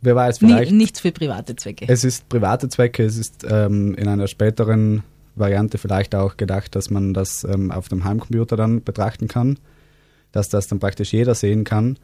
Wer 0.00 0.16
weiß, 0.16 0.38
vielleicht. 0.38 0.72
Nichts 0.72 1.00
für 1.00 1.12
private 1.12 1.54
Zwecke. 1.54 1.84
Es 1.88 2.02
ist 2.02 2.28
private 2.28 2.68
Zwecke, 2.68 3.04
es 3.04 3.16
ist 3.16 3.46
ähm, 3.48 3.94
in 3.94 4.08
einer 4.08 4.26
späteren 4.26 5.04
Variante 5.36 5.78
vielleicht 5.78 6.14
auch 6.14 6.36
gedacht, 6.36 6.74
dass 6.74 6.90
man 6.90 7.14
das 7.14 7.44
ähm, 7.44 7.70
auf 7.70 7.88
dem 7.88 8.04
Heimcomputer 8.04 8.56
dann 8.56 8.82
betrachten 8.82 9.28
kann, 9.28 9.58
dass 10.32 10.48
das 10.48 10.66
dann 10.66 10.80
praktisch 10.80 11.12
jeder 11.12 11.34
sehen 11.34 11.62
kann. 11.64 11.98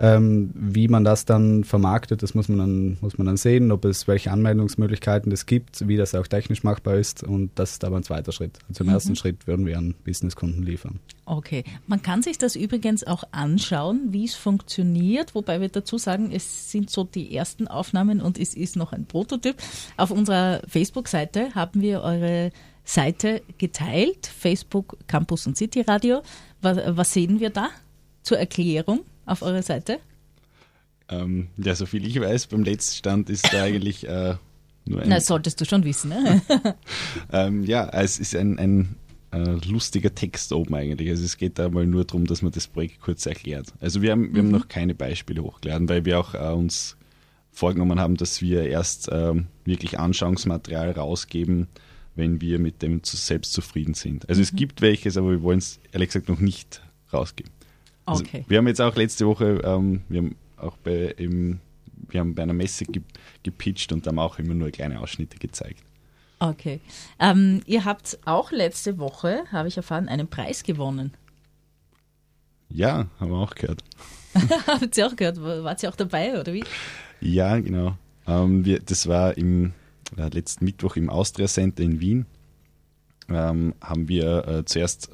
Ähm, 0.00 0.50
wie 0.54 0.86
man 0.86 1.02
das 1.02 1.24
dann 1.24 1.64
vermarktet, 1.64 2.22
das 2.22 2.34
muss 2.34 2.48
man, 2.48 2.58
dann, 2.58 2.98
muss 3.00 3.18
man 3.18 3.26
dann 3.26 3.36
sehen, 3.36 3.72
ob 3.72 3.84
es 3.84 4.06
welche 4.06 4.30
Anmeldungsmöglichkeiten 4.30 5.32
es 5.32 5.44
gibt, 5.46 5.88
wie 5.88 5.96
das 5.96 6.14
auch 6.14 6.28
technisch 6.28 6.62
machbar 6.62 6.94
ist 6.94 7.24
und 7.24 7.50
das 7.56 7.72
ist 7.72 7.84
aber 7.84 7.96
ein 7.96 8.04
zweiter 8.04 8.30
Schritt. 8.30 8.60
Also 8.68 8.84
im 8.84 8.88
mhm. 8.88 8.94
ersten 8.94 9.16
Schritt 9.16 9.48
würden 9.48 9.66
wir 9.66 9.76
an 9.76 9.94
Businesskunden 10.04 10.62
liefern. 10.62 11.00
Okay, 11.26 11.64
man 11.88 12.00
kann 12.00 12.22
sich 12.22 12.38
das 12.38 12.54
übrigens 12.54 13.04
auch 13.04 13.24
anschauen, 13.32 14.08
wie 14.10 14.24
es 14.24 14.36
funktioniert, 14.36 15.34
wobei 15.34 15.60
wir 15.60 15.68
dazu 15.68 15.98
sagen, 15.98 16.30
es 16.32 16.70
sind 16.70 16.90
so 16.90 17.02
die 17.02 17.34
ersten 17.34 17.66
Aufnahmen 17.66 18.20
und 18.20 18.38
es 18.38 18.54
ist 18.54 18.76
noch 18.76 18.92
ein 18.92 19.04
Prototyp. 19.04 19.56
Auf 19.96 20.12
unserer 20.12 20.62
Facebook-Seite 20.68 21.56
haben 21.56 21.80
wir 21.82 22.02
eure 22.02 22.52
Seite 22.84 23.42
geteilt, 23.58 24.26
Facebook 24.26 24.96
Campus 25.08 25.46
und 25.46 25.56
City 25.56 25.80
Radio. 25.80 26.22
Was, 26.62 26.78
was 26.86 27.12
sehen 27.12 27.40
wir 27.40 27.50
da 27.50 27.68
zur 28.22 28.38
Erklärung 28.38 29.00
auf 29.28 29.42
eurer 29.42 29.62
Seite? 29.62 29.98
Ähm, 31.08 31.48
ja, 31.56 31.74
so 31.74 31.86
viel 31.86 32.06
ich 32.06 32.20
weiß, 32.20 32.48
beim 32.48 32.64
letzten 32.64 32.96
Stand 32.96 33.30
ist 33.30 33.52
da 33.52 33.62
eigentlich 33.64 34.06
äh, 34.06 34.34
nur 34.84 35.02
ein. 35.02 35.08
Na, 35.08 35.20
solltest 35.20 35.60
du 35.60 35.64
schon 35.64 35.84
wissen, 35.84 36.10
ne? 36.10 36.42
ähm, 37.32 37.64
ja, 37.64 37.88
es 37.88 38.18
ist 38.18 38.34
ein, 38.34 38.58
ein 38.58 38.96
äh, 39.32 39.56
lustiger 39.66 40.14
Text 40.14 40.52
oben 40.52 40.74
eigentlich. 40.74 41.08
Also 41.10 41.24
es 41.24 41.36
geht 41.36 41.58
da 41.58 41.68
mal 41.68 41.86
nur 41.86 42.04
darum, 42.04 42.26
dass 42.26 42.42
man 42.42 42.52
das 42.52 42.66
Projekt 42.66 43.00
kurz 43.00 43.26
erklärt. 43.26 43.72
Also 43.80 44.02
wir 44.02 44.12
haben, 44.12 44.34
wir 44.34 44.42
haben 44.42 44.50
noch 44.50 44.68
keine 44.68 44.94
Beispiele 44.94 45.42
hochgeladen, 45.42 45.88
weil 45.88 46.04
wir 46.04 46.18
auch 46.18 46.34
äh, 46.34 46.52
uns 46.52 46.96
vorgenommen 47.50 48.00
haben, 48.00 48.16
dass 48.16 48.40
wir 48.40 48.64
erst 48.64 49.08
ähm, 49.10 49.46
wirklich 49.64 49.98
Anschauungsmaterial 49.98 50.92
rausgeben, 50.92 51.66
wenn 52.14 52.40
wir 52.40 52.58
mit 52.58 52.82
dem 52.82 53.02
zu, 53.02 53.16
selbst 53.16 53.52
zufrieden 53.52 53.94
sind. 53.94 54.28
Also 54.28 54.40
es 54.42 54.54
gibt 54.54 54.80
welches, 54.80 55.16
aber 55.16 55.30
wir 55.30 55.42
wollen 55.42 55.58
es 55.58 55.80
ehrlich 55.92 56.08
gesagt 56.08 56.28
noch 56.28 56.40
nicht 56.40 56.82
rausgeben. 57.12 57.52
Also 58.08 58.24
Okay. 58.24 58.44
Wir 58.48 58.58
haben 58.58 58.66
jetzt 58.66 58.80
auch 58.80 58.96
letzte 58.96 59.26
Woche, 59.26 59.60
ähm, 59.64 60.02
wir 60.08 60.20
haben 60.20 60.36
auch 60.56 60.76
bei, 60.78 61.14
im, 61.16 61.60
wir 62.08 62.20
haben 62.20 62.34
bei 62.34 62.42
einer 62.42 62.52
Messe 62.52 62.84
ge 62.84 63.02
gepitcht 63.42 63.92
und 63.92 64.06
haben 64.06 64.18
auch 64.18 64.38
immer 64.38 64.54
nur 64.54 64.70
kleine 64.70 65.00
Ausschnitte 65.00 65.38
gezeigt. 65.38 65.82
Okay. 66.40 66.80
Ähm, 67.18 67.62
ihr 67.66 67.84
habt 67.84 68.18
auch 68.24 68.52
letzte 68.52 68.98
Woche, 68.98 69.44
habe 69.50 69.68
ich 69.68 69.76
erfahren, 69.76 70.08
einen 70.08 70.28
Preis 70.28 70.62
gewonnen. 70.62 71.14
Ja, 72.68 73.06
haben 73.18 73.30
wir 73.30 73.38
auch 73.38 73.54
gehört. 73.54 73.82
Habt 74.66 74.96
ihr 74.96 75.06
auch 75.06 75.16
gehört? 75.16 75.42
Wart 75.42 75.82
ihr 75.82 75.88
auch 75.88 75.96
dabei 75.96 76.38
oder 76.38 76.52
wie? 76.52 76.64
Ja, 77.20 77.58
genau. 77.58 77.96
Ähm, 78.26 78.64
wir, 78.64 78.80
das 78.80 79.08
war 79.08 79.36
im 79.38 79.72
äh, 80.16 80.28
letzten 80.28 80.66
Mittwoch 80.66 80.96
im 80.96 81.08
Austria 81.10 81.46
Center 81.46 81.82
in 81.82 82.00
Wien. 82.00 82.26
Ähm, 83.30 83.74
haben 83.80 84.08
wir 84.08 84.46
äh, 84.46 84.64
zuerst 84.64 85.10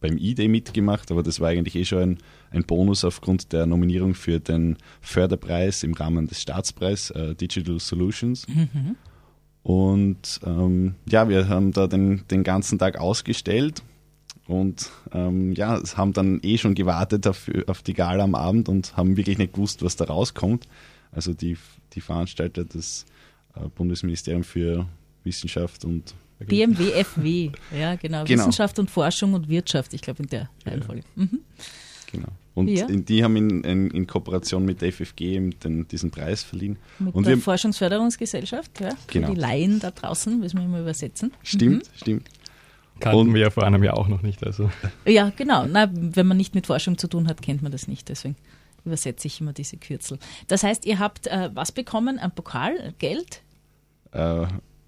beim 0.00 0.18
ID 0.18 0.48
mitgemacht, 0.48 1.10
aber 1.10 1.22
das 1.22 1.40
war 1.40 1.48
eigentlich 1.48 1.76
eh 1.76 1.84
schon 1.84 1.98
ein, 2.00 2.18
ein 2.50 2.64
Bonus 2.64 3.04
aufgrund 3.04 3.52
der 3.52 3.66
Nominierung 3.66 4.14
für 4.14 4.40
den 4.40 4.76
Förderpreis 5.00 5.82
im 5.82 5.94
Rahmen 5.94 6.26
des 6.26 6.42
Staatspreis 6.42 7.10
äh, 7.10 7.34
Digital 7.34 7.80
Solutions. 7.80 8.46
Und 9.62 10.40
ähm, 10.44 10.94
ja, 11.08 11.28
wir 11.28 11.48
haben 11.48 11.72
da 11.72 11.86
den, 11.88 12.22
den 12.30 12.44
ganzen 12.44 12.78
Tag 12.78 12.98
ausgestellt 12.98 13.82
und 14.46 14.90
ähm, 15.12 15.54
ja, 15.54 15.80
haben 15.96 16.12
dann 16.12 16.38
eh 16.42 16.56
schon 16.56 16.74
gewartet 16.74 17.26
auf, 17.26 17.50
auf 17.66 17.82
die 17.82 17.94
Gala 17.94 18.22
am 18.22 18.36
Abend 18.36 18.68
und 18.68 18.96
haben 18.96 19.16
wirklich 19.16 19.38
nicht 19.38 19.54
gewusst, 19.54 19.82
was 19.82 19.96
da 19.96 20.04
rauskommt. 20.04 20.68
Also 21.10 21.34
die, 21.34 21.56
die 21.94 22.00
Veranstalter, 22.00 22.64
das 22.64 23.06
äh, 23.56 23.68
Bundesministerium 23.74 24.44
für 24.44 24.86
Wissenschaft 25.24 25.84
und 25.84 26.14
BMWFW, 26.38 27.50
ja 27.76 27.94
genau. 27.96 28.24
Genau. 28.24 28.28
Wissenschaft 28.28 28.78
und 28.78 28.90
Forschung 28.90 29.34
und 29.34 29.48
Wirtschaft, 29.48 29.94
ich 29.94 30.02
glaube 30.02 30.22
in 30.22 30.28
der 30.28 30.50
Reihenfolge. 30.66 31.02
Mhm. 31.14 31.40
genau. 32.12 32.28
Und 32.54 32.68
Ja. 32.68 32.86
die 32.86 33.22
haben 33.22 33.36
in, 33.36 33.64
in, 33.64 33.90
in 33.90 34.06
Kooperation 34.06 34.64
mit 34.64 34.80
der 34.80 34.90
FFG 34.92 35.20
eben 35.34 35.58
den, 35.60 35.86
diesen 35.88 36.10
Preis 36.10 36.42
verliehen. 36.42 36.78
Mit 36.98 37.14
und 37.14 37.26
der 37.26 37.36
wir, 37.36 37.42
Forschungsförderungsgesellschaft, 37.42 38.80
ja, 38.80 38.90
für 38.90 38.96
Genau. 39.20 39.34
die 39.34 39.40
Laien 39.40 39.78
da 39.80 39.90
draußen, 39.90 40.38
müssen 40.38 40.58
wir 40.58 40.64
immer 40.64 40.80
übersetzen. 40.80 41.32
stimmt, 41.42 41.90
stimmt. 41.94 42.28
Kannten 42.98 43.18
Und- 43.28 43.34
wir 43.34 43.42
ja 43.42 43.50
vor 43.50 43.64
einem 43.64 43.84
Jahr 43.84 43.98
auch 43.98 44.08
noch 44.08 44.22
nicht. 44.22 44.42
Also 44.46 44.70
Ja, 45.04 45.30
genau. 45.36 45.66
Na, 45.66 45.90
wenn 45.92 46.26
man 46.26 46.38
nicht 46.38 46.54
mit 46.54 46.66
Forschung 46.66 46.96
zu 46.96 47.08
tun 47.08 47.28
hat, 47.28 47.42
kennt 47.42 47.60
man 47.62 47.70
das 47.72 47.88
nicht. 47.88 48.08
Deswegen 48.08 48.36
übersetze 48.86 49.26
ich 49.26 49.38
immer 49.40 49.52
diese 49.52 49.76
Kürzel. 49.76 50.18
Das 50.48 50.62
heißt, 50.62 50.86
ihr 50.86 50.98
habt 50.98 51.26
äh, 51.26 51.50
was 51.52 51.72
bekommen? 51.72 52.18
Ein 52.18 52.30
Pokal, 52.34 52.94
Geld? 52.98 53.42
Äh, 54.12 54.46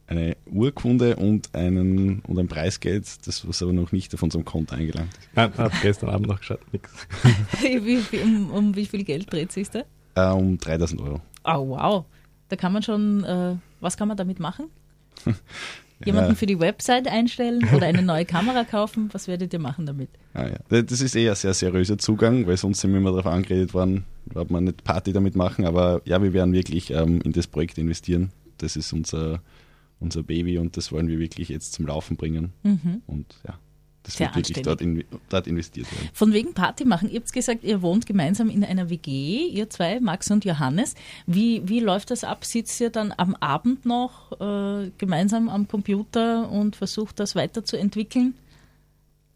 eine 0.08 0.36
Urkunde 0.46 1.16
und, 1.16 1.54
einen, 1.54 2.20
und 2.20 2.38
ein 2.38 2.48
Preisgeld, 2.48 3.06
das 3.26 3.46
was 3.46 3.62
aber 3.62 3.72
noch 3.72 3.92
nicht 3.92 4.12
auf 4.14 4.22
unserem 4.22 4.44
Konto 4.44 4.74
eingelangt 4.74 5.12
ist. 5.18 5.28
Nein, 5.34 5.52
hab 5.56 5.80
gestern 5.82 6.10
Abend 6.10 6.28
noch 6.28 6.40
geschaut, 6.40 6.60
wie, 7.60 8.00
um, 8.22 8.50
um 8.50 8.74
wie 8.76 8.86
viel 8.86 9.04
Geld 9.04 9.32
dreht 9.32 9.52
sich 9.52 9.68
da? 9.70 9.82
Äh, 10.14 10.32
um 10.34 10.58
3000 10.58 11.00
Euro. 11.00 11.20
Oh, 11.44 11.68
wow. 11.68 12.04
Da 12.48 12.56
kann 12.56 12.72
man 12.72 12.82
schon, 12.82 13.22
äh, 13.24 13.54
was 13.80 13.96
kann 13.96 14.08
man 14.08 14.16
damit 14.16 14.40
machen? 14.40 14.66
Jemanden 16.04 16.30
Ja. 16.30 16.34
für 16.36 16.46
die 16.46 16.60
Website 16.60 17.08
einstellen 17.08 17.68
oder 17.74 17.86
eine 17.86 18.02
neue 18.02 18.24
Kamera 18.24 18.62
kaufen? 18.64 19.08
Was 19.12 19.26
werdet 19.26 19.52
ihr 19.52 19.58
machen 19.58 19.84
damit? 19.84 20.08
Ah, 20.32 20.46
ja. 20.46 20.82
Das 20.82 21.00
ist 21.00 21.16
eher 21.16 21.32
ein 21.32 21.36
sehr 21.36 21.52
seriöser 21.54 21.98
Zugang, 21.98 22.46
weil 22.46 22.56
sonst 22.56 22.80
sind 22.80 22.92
wir 22.92 22.98
immer 22.98 23.10
darauf 23.10 23.26
angeredet 23.26 23.74
worden, 23.74 24.04
ob 24.34 24.48
wir 24.48 24.60
nicht 24.60 24.84
Party 24.84 25.12
damit 25.12 25.34
machen. 25.34 25.66
Aber 25.66 26.00
ja, 26.04 26.22
wir 26.22 26.32
werden 26.32 26.52
wirklich 26.52 26.92
ähm, 26.92 27.20
in 27.22 27.32
das 27.32 27.48
Projekt 27.48 27.78
investieren. 27.78 28.30
Das 28.58 28.76
ist 28.76 28.92
unser, 28.92 29.40
unser 30.00 30.22
Baby 30.22 30.58
und 30.58 30.76
das 30.76 30.92
wollen 30.92 31.08
wir 31.08 31.18
wirklich 31.18 31.48
jetzt 31.48 31.72
zum 31.72 31.86
Laufen 31.86 32.16
bringen. 32.16 32.52
Und 33.06 33.26
ja, 33.46 33.58
das 34.08 34.16
Sehr 34.16 34.28
wird 34.28 34.36
wirklich 34.36 34.62
dort, 34.62 34.80
in, 34.80 35.04
dort 35.28 35.46
investiert 35.46 35.90
werden. 35.92 36.08
Von 36.14 36.32
wegen 36.32 36.54
Party 36.54 36.86
machen. 36.86 37.10
Ihr 37.10 37.20
habt 37.20 37.30
gesagt, 37.30 37.62
ihr 37.62 37.82
wohnt 37.82 38.06
gemeinsam 38.06 38.48
in 38.48 38.64
einer 38.64 38.88
WG, 38.88 39.46
ihr 39.48 39.68
zwei, 39.68 40.00
Max 40.00 40.30
und 40.30 40.46
Johannes. 40.46 40.94
Wie, 41.26 41.68
wie 41.68 41.80
läuft 41.80 42.10
das 42.10 42.24
ab? 42.24 42.44
Sitzt 42.44 42.80
ihr 42.80 42.88
dann 42.88 43.12
am 43.16 43.34
Abend 43.34 43.84
noch 43.84 44.32
äh, 44.40 44.90
gemeinsam 44.96 45.50
am 45.50 45.68
Computer 45.68 46.50
und 46.50 46.74
versucht 46.74 47.20
das 47.20 47.34
weiterzuentwickeln? 47.34 48.34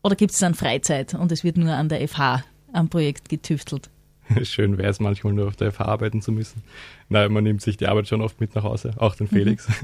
Oder 0.03 0.17
gibt 0.17 0.33
es 0.33 0.39
dann 0.39 0.55
Freizeit 0.55 1.15
und 1.15 1.31
es 1.33 1.45
wird 1.45 1.59
nur 1.59 1.73
an 1.73 1.89
der 1.89 2.09
FH 2.09 2.43
am 2.73 2.89
Projekt 2.89 3.29
getüftelt? 3.29 3.91
Schön 4.45 4.79
wäre 4.79 4.91
es 4.91 5.01
manchmal 5.01 5.33
nur 5.33 5.49
auf 5.49 5.57
der 5.57 5.73
FH 5.73 5.85
arbeiten 5.85 6.23
zu 6.23 6.33
müssen. 6.33 6.63
Nein, 7.09 7.33
man 7.33 7.45
nimmt 7.45 7.63
sich 7.63 7.77
die 7.77 7.87
Arbeit 7.87 8.09
schon 8.09 8.21
oft 8.21 8.41
mit 8.41 8.55
nach 8.55 8.65
Hause, 8.65 8.93
auch 8.97 9.15
den 9.15 9.29
Felix. 9.29 9.69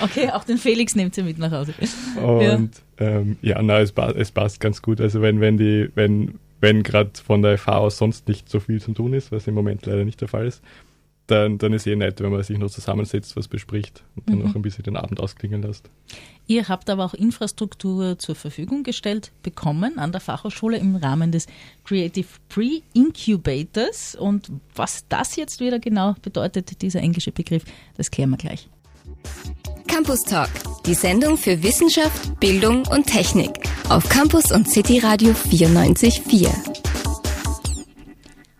Okay, 0.00 0.30
auch 0.30 0.44
den 0.44 0.58
Felix 0.58 0.94
nehmt 0.96 1.16
ihr 1.16 1.24
mit 1.24 1.38
nach 1.38 1.52
Hause. 1.52 1.72
Und 2.20 2.70
ähm, 2.98 3.36
ja, 3.42 3.62
na, 3.62 3.80
es, 3.80 3.92
es 4.16 4.32
passt 4.32 4.60
ganz 4.60 4.82
gut. 4.82 5.00
Also 5.00 5.22
wenn, 5.22 5.40
wenn 5.40 5.56
die, 5.56 5.88
wenn, 5.94 6.38
wenn 6.60 6.82
gerade 6.82 7.10
von 7.24 7.42
der 7.42 7.56
FH 7.56 7.78
aus 7.78 7.98
sonst 7.98 8.28
nicht 8.28 8.48
so 8.48 8.60
viel 8.60 8.80
zu 8.80 8.92
tun 8.92 9.12
ist, 9.12 9.32
was 9.32 9.46
im 9.46 9.54
Moment 9.54 9.86
leider 9.86 10.04
nicht 10.04 10.20
der 10.20 10.28
Fall 10.28 10.46
ist, 10.46 10.62
dann, 11.26 11.58
dann 11.58 11.72
ist 11.72 11.86
eh 11.86 11.96
nett, 11.96 12.20
wenn 12.20 12.30
man 12.30 12.42
sich 12.42 12.58
noch 12.58 12.70
zusammensetzt, 12.70 13.36
was 13.36 13.48
bespricht 13.48 14.04
und 14.14 14.28
dann 14.28 14.40
noch 14.40 14.54
ein 14.54 14.62
bisschen 14.62 14.84
den 14.84 14.96
Abend 14.96 15.20
ausklingen 15.20 15.62
lässt. 15.62 15.88
Ihr 16.46 16.68
habt 16.68 16.90
aber 16.90 17.04
auch 17.04 17.14
Infrastruktur 17.14 18.18
zur 18.18 18.34
Verfügung 18.34 18.82
gestellt 18.82 19.32
bekommen 19.42 19.98
an 19.98 20.12
der 20.12 20.20
Fachhochschule 20.20 20.76
im 20.76 20.96
Rahmen 20.96 21.32
des 21.32 21.46
Creative 21.84 22.26
Pre-Incubators. 22.50 24.14
Und 24.14 24.50
was 24.74 25.06
das 25.08 25.36
jetzt 25.36 25.60
wieder 25.60 25.78
genau 25.78 26.14
bedeutet, 26.20 26.82
dieser 26.82 27.00
englische 27.00 27.32
Begriff, 27.32 27.64
das 27.96 28.10
klären 28.10 28.30
wir 28.30 28.36
gleich. 28.36 28.68
Campus 29.86 30.24
Talk, 30.24 30.50
die 30.84 30.94
Sendung 30.94 31.38
für 31.38 31.62
Wissenschaft, 31.62 32.38
Bildung 32.40 32.86
und 32.88 33.06
Technik 33.06 33.50
auf 33.88 34.08
Campus 34.08 34.50
und 34.52 34.68
City 34.68 34.98
Radio 34.98 35.30
94.4. 35.30 37.03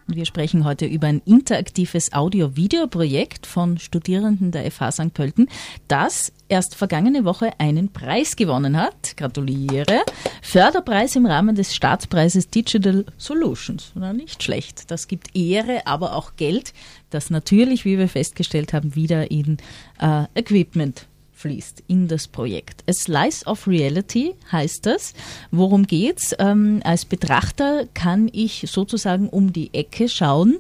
Wir 0.07 0.27
sprechen 0.27 0.67
heute 0.67 0.85
über 0.85 1.07
ein 1.07 1.23
interaktives 1.25 2.13
Audio-Video-Projekt 2.13 3.47
von 3.47 3.79
Studierenden 3.79 4.51
der 4.51 4.71
FH 4.71 4.93
St. 4.93 5.15
Pölten, 5.15 5.49
das 5.89 6.31
erst 6.49 6.75
vergangene 6.75 7.25
Woche 7.25 7.53
einen 7.59 7.91
Preis 7.91 8.37
gewonnen 8.37 8.77
hat. 8.77 9.17
Gratuliere. 9.17 10.03
Förderpreis 10.43 11.17
im 11.17 11.25
Rahmen 11.25 11.55
des 11.57 11.75
Staatspreises 11.75 12.51
Digital 12.51 13.07
Solutions. 13.17 13.93
Na, 13.95 14.13
nicht 14.13 14.43
schlecht. 14.43 14.91
Das 14.91 15.09
gibt 15.09 15.35
Ehre, 15.35 15.87
aber 15.87 16.15
auch 16.15 16.37
Geld, 16.37 16.75
das 17.09 17.31
natürlich, 17.31 17.87
wie 17.87 17.97
wir 17.97 18.09
festgestellt 18.09 18.75
haben, 18.75 18.95
wieder 18.95 19.31
in 19.31 19.57
äh, 20.01 20.25
Equipment 20.35 21.07
fließt 21.45 21.85
in 21.89 22.09
das 22.09 22.27
Projekt. 22.27 22.83
A 22.89 22.95
Slice 22.95 23.47
of 23.47 23.69
Reality 23.69 24.33
heißt 24.51 24.87
das. 24.87 25.13
Worum 25.51 25.87
geht's? 25.87 26.35
Ähm, 26.39 26.81
als 26.85 27.05
Betrachter 27.05 27.87
kann 27.93 28.31
ich 28.33 28.65
sozusagen 28.71 29.29
um 29.29 29.53
die 29.53 29.75
Ecke 29.75 30.09
schauen, 30.09 30.57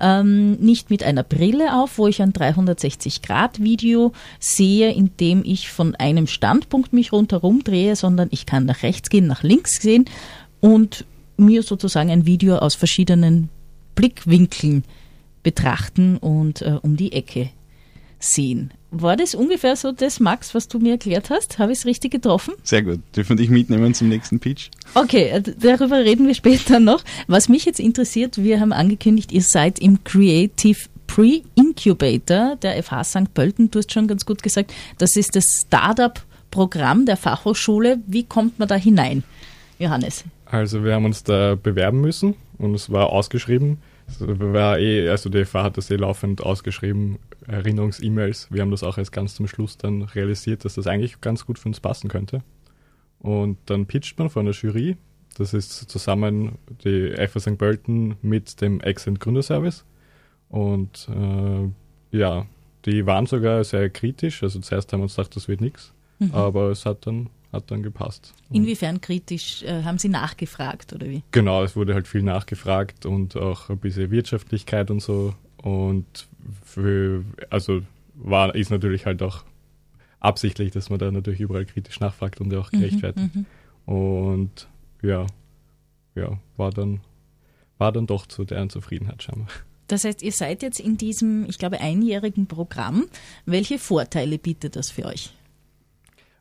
ähm, 0.00 0.52
nicht 0.60 0.90
mit 0.90 1.02
einer 1.02 1.24
Brille 1.24 1.74
auf, 1.74 1.98
wo 1.98 2.06
ich 2.06 2.22
ein 2.22 2.32
360-Grad-Video 2.32 4.12
sehe, 4.38 4.92
in 4.92 5.10
dem 5.16 5.42
ich 5.44 5.70
von 5.70 5.96
einem 5.96 6.28
Standpunkt 6.28 6.92
mich 6.92 7.10
rundherum 7.10 7.64
drehe, 7.64 7.96
sondern 7.96 8.28
ich 8.30 8.46
kann 8.46 8.64
nach 8.64 8.84
rechts 8.84 9.10
gehen, 9.10 9.26
nach 9.26 9.42
links 9.42 9.82
sehen 9.82 10.04
und 10.60 11.04
mir 11.36 11.64
sozusagen 11.64 12.10
ein 12.10 12.26
Video 12.26 12.58
aus 12.58 12.76
verschiedenen 12.76 13.48
Blickwinkeln 13.96 14.84
betrachten 15.42 16.16
und 16.16 16.62
äh, 16.62 16.78
um 16.80 16.96
die 16.96 17.12
Ecke 17.12 17.50
sehen. 18.20 18.72
War 18.90 19.16
das 19.16 19.34
ungefähr 19.34 19.76
so 19.76 19.92
das, 19.92 20.18
Max, 20.18 20.54
was 20.54 20.66
du 20.66 20.78
mir 20.78 20.92
erklärt 20.92 21.28
hast? 21.28 21.58
Habe 21.58 21.72
ich 21.72 21.80
es 21.80 21.86
richtig 21.86 22.10
getroffen? 22.10 22.54
Sehr 22.62 22.82
gut. 22.82 23.00
Dürfen 23.14 23.30
wir 23.30 23.36
dich 23.36 23.50
mitnehmen 23.50 23.92
zum 23.92 24.08
nächsten 24.08 24.40
Pitch? 24.40 24.70
Okay, 24.94 25.28
äh, 25.28 25.42
darüber 25.42 25.98
reden 25.98 26.26
wir 26.26 26.34
später 26.36 26.80
noch. 26.80 27.04
Was 27.26 27.50
mich 27.50 27.66
jetzt 27.66 27.80
interessiert, 27.80 28.38
wir 28.42 28.60
haben 28.60 28.72
angekündigt, 28.72 29.30
ihr 29.30 29.42
seid 29.42 29.78
im 29.78 30.02
Creative 30.04 30.78
Pre-Incubator 31.06 32.56
der 32.56 32.82
FH 32.82 33.04
St. 33.04 33.34
Pölten. 33.34 33.70
Du 33.70 33.80
hast 33.80 33.92
schon 33.92 34.06
ganz 34.06 34.24
gut 34.24 34.42
gesagt, 34.42 34.72
das 34.96 35.16
ist 35.16 35.36
das 35.36 35.64
Startup-Programm 35.66 37.04
der 37.04 37.16
Fachhochschule. 37.16 37.98
Wie 38.06 38.24
kommt 38.24 38.58
man 38.58 38.68
da 38.68 38.76
hinein 38.76 39.22
Johannes? 39.78 40.24
Also 40.46 40.82
wir 40.84 40.94
haben 40.94 41.04
uns 41.04 41.24
da 41.24 41.56
bewerben 41.60 42.00
müssen 42.00 42.34
und 42.58 42.74
es 42.74 42.90
war 42.90 43.10
ausgeschrieben. 43.10 43.78
War 44.18 44.78
eh, 44.78 45.08
also 45.08 45.28
die 45.30 45.44
FH 45.44 45.62
hat 45.62 45.76
das 45.76 45.90
eh 45.90 45.96
laufend 45.96 46.42
ausgeschrieben, 46.42 47.18
Erinnerungs-E-Mails. 47.46 48.48
Wir 48.50 48.62
haben 48.62 48.70
das 48.70 48.82
auch 48.82 48.98
erst 48.98 49.12
ganz 49.12 49.34
zum 49.34 49.46
Schluss 49.48 49.76
dann 49.76 50.02
realisiert, 50.02 50.64
dass 50.64 50.74
das 50.74 50.86
eigentlich 50.86 51.20
ganz 51.20 51.46
gut 51.46 51.58
für 51.58 51.68
uns 51.68 51.80
passen 51.80 52.08
könnte. 52.08 52.42
Und 53.20 53.58
dann 53.66 53.86
pitcht 53.86 54.18
man 54.18 54.30
von 54.30 54.46
der 54.46 54.54
Jury. 54.54 54.96
Das 55.36 55.54
ist 55.54 55.72
zusammen 55.90 56.58
die 56.84 57.14
FA 57.28 57.40
St. 57.40 57.58
Pölten 57.58 58.16
mit 58.22 58.60
dem 58.60 58.80
Accent 58.82 59.20
Gründerservice. 59.20 59.84
Und 60.48 61.08
äh, 61.08 62.16
ja, 62.16 62.46
die 62.84 63.06
waren 63.06 63.26
sogar 63.26 63.62
sehr 63.64 63.90
kritisch. 63.90 64.42
Also 64.42 64.60
zuerst 64.60 64.92
haben 64.92 65.00
wir 65.00 65.04
uns 65.04 65.16
gedacht, 65.16 65.36
das 65.36 65.48
wird 65.48 65.60
nichts. 65.60 65.92
Mhm. 66.18 66.34
Aber 66.34 66.70
es 66.70 66.86
hat 66.86 67.06
dann, 67.06 67.30
hat 67.52 67.70
dann 67.70 67.82
gepasst. 67.82 68.34
Inwiefern 68.50 69.00
kritisch? 69.00 69.62
Äh, 69.62 69.82
haben 69.82 69.98
Sie 69.98 70.08
nachgefragt 70.08 70.92
oder 70.92 71.08
wie? 71.08 71.22
Genau, 71.30 71.62
es 71.62 71.76
wurde 71.76 71.94
halt 71.94 72.06
viel 72.06 72.22
nachgefragt 72.22 73.06
und 73.06 73.36
auch 73.36 73.70
ein 73.70 73.78
bisschen 73.78 74.10
Wirtschaftlichkeit 74.10 74.90
und 74.90 75.00
so. 75.00 75.34
Und 75.62 76.28
für, 76.62 77.24
also 77.50 77.82
war, 78.14 78.54
ist 78.54 78.70
natürlich 78.70 79.06
halt 79.06 79.22
auch 79.22 79.44
absichtlich, 80.20 80.72
dass 80.72 80.90
man 80.90 80.98
da 80.98 81.10
natürlich 81.10 81.40
überall 81.40 81.64
kritisch 81.64 82.00
nachfragt 82.00 82.40
und 82.40 82.54
auch 82.54 82.72
mhm, 82.72 82.80
gerechtfertigt. 82.80 83.34
Mhm, 83.34 83.46
und 83.92 84.68
ja, 85.02 85.26
ja, 86.14 86.38
war 86.56 86.70
dann, 86.70 87.00
war 87.78 87.92
dann 87.92 88.06
doch 88.06 88.26
zu 88.26 88.44
deren 88.44 88.70
Zufriedenheit 88.70 89.22
scheinbar. 89.22 89.48
Das 89.86 90.04
heißt, 90.04 90.22
ihr 90.22 90.32
seid 90.32 90.62
jetzt 90.62 90.80
in 90.80 90.98
diesem, 90.98 91.46
ich 91.48 91.58
glaube, 91.58 91.80
einjährigen 91.80 92.46
Programm. 92.46 93.06
Welche 93.46 93.78
Vorteile 93.78 94.38
bietet 94.38 94.76
das 94.76 94.90
für 94.90 95.06
euch? 95.06 95.32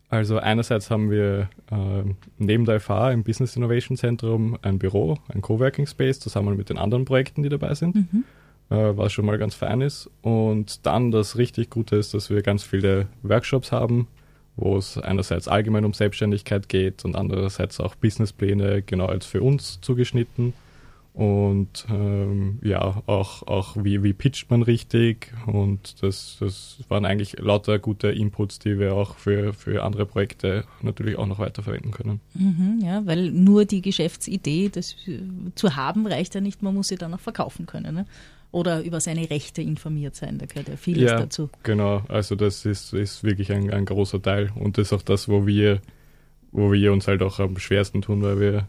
Also 0.10 0.38
einerseits 0.38 0.90
haben 0.90 1.12
wir 1.12 1.50
äh, 1.70 2.04
neben 2.38 2.66
der 2.66 2.80
FH 2.80 3.12
im 3.12 3.24
Business 3.24 3.56
Innovation 3.58 3.98
Zentrum 3.98 4.58
ein 4.62 4.80
Büro, 4.80 5.18
ein 5.34 5.42
Coworking 5.42 5.86
Space, 5.86 6.20
zusammen 6.20 6.56
mit 6.56 6.70
den 6.70 6.78
anderen 6.78 7.04
Projekten, 7.04 7.44
die 7.44 7.50
dabei 7.50 7.74
sind, 7.74 7.96
mhm. 7.96 8.24
äh, 8.70 8.98
was 8.98 9.12
schon 9.12 9.26
mal 9.26 9.38
ganz 9.38 9.54
fein 9.56 9.82
ist. 9.82 10.10
Und 10.22 10.86
dann 10.86 11.12
das 11.12 11.38
richtig 11.38 11.70
Gute 11.70 11.98
ist, 11.98 12.14
dass 12.14 12.30
wir 12.30 12.42
ganz 12.42 12.64
viele 12.64 13.08
Workshops 13.22 13.74
haben, 13.74 14.08
wo 14.56 14.78
es 14.78 14.98
einerseits 14.98 15.50
allgemein 15.50 15.84
um 15.84 15.94
Selbstständigkeit 15.94 16.70
geht 16.70 17.04
und 17.04 17.16
andererseits 17.16 17.82
auch 17.82 17.96
Businesspläne 17.96 18.84
genau 18.84 19.08
als 19.08 19.26
für 19.26 19.42
uns 19.42 19.82
zugeschnitten 19.82 20.54
und 21.18 21.88
ähm, 21.90 22.60
ja, 22.62 23.02
auch, 23.08 23.42
auch 23.48 23.76
wie, 23.76 24.04
wie 24.04 24.14
pitcht 24.14 24.52
man 24.52 24.62
richtig 24.62 25.34
und 25.48 26.04
das, 26.04 26.38
das 26.40 26.78
waren 26.90 27.06
eigentlich 27.06 27.40
lauter 27.40 27.80
gute 27.80 28.10
Inputs, 28.10 28.60
die 28.60 28.78
wir 28.78 28.94
auch 28.94 29.16
für, 29.16 29.52
für 29.54 29.84
andere 29.84 30.06
Projekte 30.06 30.66
natürlich 30.84 31.18
auch 31.18 31.26
noch 31.26 31.40
weiterverwenden 31.40 31.90
können. 31.90 32.22
Mhm, 32.36 32.82
ja, 32.84 33.04
weil 33.08 33.32
nur 33.32 33.66
die 33.66 33.82
Geschäftsidee 33.82 34.70
das 34.70 34.96
zu 35.56 35.76
haben 35.76 36.06
reicht 36.06 36.36
ja 36.36 36.42
nicht, 36.42 36.62
man 36.62 36.76
muss 36.76 36.90
sie 36.90 36.98
dann 36.98 37.16
auch 37.16 37.20
verkaufen 37.20 37.66
können. 37.66 37.96
Ne? 37.96 38.06
Oder 38.52 38.84
über 38.84 39.00
seine 39.00 39.28
Rechte 39.28 39.64
informiert 39.64 40.16
sein, 40.16 40.38
da 40.38 40.46
gehört 40.46 40.70
ja 40.70 40.78
vieles 40.78 41.10
ja, 41.10 41.18
dazu. 41.18 41.50
Genau, 41.64 42.04
also 42.10 42.36
das 42.36 42.64
ist, 42.64 42.94
ist 42.94 43.24
wirklich 43.24 43.52
ein, 43.52 43.74
ein 43.74 43.86
großer 43.86 44.22
Teil 44.22 44.52
und 44.54 44.78
das 44.78 44.90
ist 44.90 44.94
auch 44.94 45.02
das, 45.02 45.28
wo 45.28 45.48
wir, 45.48 45.82
wo 46.52 46.72
wir 46.72 46.94
uns 46.94 47.08
halt 47.08 47.24
auch 47.24 47.40
am 47.40 47.58
schwersten 47.58 48.04
tun, 48.04 48.22
weil 48.22 48.40
wir 48.40 48.68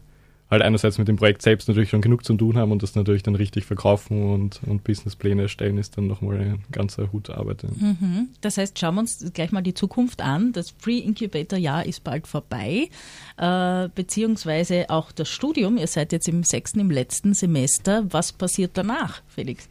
halt 0.49 0.63
einerseits 0.63 0.97
mit 0.97 1.07
dem 1.07 1.15
Projekt 1.15 1.41
selbst 1.41 1.67
natürlich 1.67 1.89
schon 1.89 2.01
genug 2.01 2.25
zu 2.25 2.33
tun 2.33 2.57
haben 2.57 2.71
und 2.71 2.81
das 2.81 2.95
natürlich 2.95 3.23
dann 3.23 3.35
richtig 3.35 3.65
verkaufen 3.65 4.33
und, 4.33 4.61
und 4.65 4.83
Businesspläne 4.83 5.43
erstellen, 5.43 5.77
ist 5.77 5.97
dann 5.97 6.07
nochmal 6.07 6.39
ein 6.39 6.63
ganzer 6.71 7.11
Hut 7.11 7.29
Arbeit. 7.29 7.63
Mhm. 7.63 8.29
Das 8.41 8.57
heißt, 8.57 8.79
schauen 8.79 8.95
wir 8.95 9.01
uns 9.01 9.31
gleich 9.33 9.51
mal 9.51 9.61
die 9.61 9.75
Zukunft 9.75 10.21
an. 10.21 10.51
Das 10.51 10.71
Pre-Incubator-Jahr 10.71 11.85
ist 11.85 12.03
bald 12.03 12.25
vorbei, 12.25 12.89
äh, 13.37 13.89
beziehungsweise 13.93 14.89
auch 14.89 15.11
das 15.11 15.29
Studium. 15.29 15.77
Ihr 15.77 15.87
seid 15.87 16.11
jetzt 16.11 16.27
im 16.27 16.43
sechsten, 16.43 16.79
im 16.79 16.89
letzten 16.89 17.33
Semester. 17.33 18.05
Was 18.09 18.31
passiert 18.31 18.71
danach, 18.73 19.21
Felix? 19.27 19.69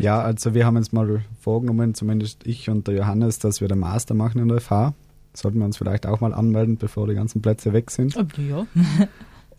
Ja, 0.00 0.20
also 0.20 0.54
wir 0.54 0.66
haben 0.66 0.76
uns 0.76 0.92
mal 0.92 1.22
vorgenommen, 1.40 1.94
zumindest 1.94 2.46
ich 2.46 2.68
und 2.68 2.88
der 2.88 2.94
Johannes, 2.94 3.38
dass 3.38 3.60
wir 3.60 3.68
den 3.68 3.78
Master 3.78 4.14
machen 4.14 4.40
in 4.40 4.48
der 4.48 4.60
FH. 4.60 4.94
Sollten 5.34 5.58
wir 5.58 5.64
uns 5.64 5.78
vielleicht 5.78 6.06
auch 6.06 6.20
mal 6.20 6.34
anmelden, 6.34 6.76
bevor 6.76 7.06
die 7.06 7.14
ganzen 7.14 7.40
Plätze 7.40 7.72
weg 7.72 7.90
sind. 7.90 8.14
Ja. 8.36 8.66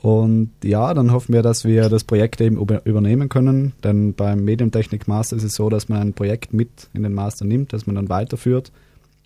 Und 0.03 0.51
ja, 0.65 0.93
dann 0.93 1.13
hoffen 1.13 1.31
wir, 1.31 1.41
dass 1.41 1.63
wir 1.63 1.87
das 1.87 2.03
Projekt 2.03 2.41
eben 2.41 2.57
übernehmen 2.57 3.29
können. 3.29 3.71
Denn 3.85 4.13
beim 4.13 4.43
Medientechnik 4.43 5.07
Master 5.07 5.37
ist 5.37 5.43
es 5.43 5.55
so, 5.55 5.69
dass 5.69 5.87
man 5.87 6.01
ein 6.01 6.13
Projekt 6.13 6.51
mit 6.51 6.89
in 6.93 7.03
den 7.03 7.13
Master 7.13 7.45
nimmt, 7.45 7.71
das 7.71 7.87
man 7.87 7.95
dann 7.95 8.09
weiterführt. 8.09 8.73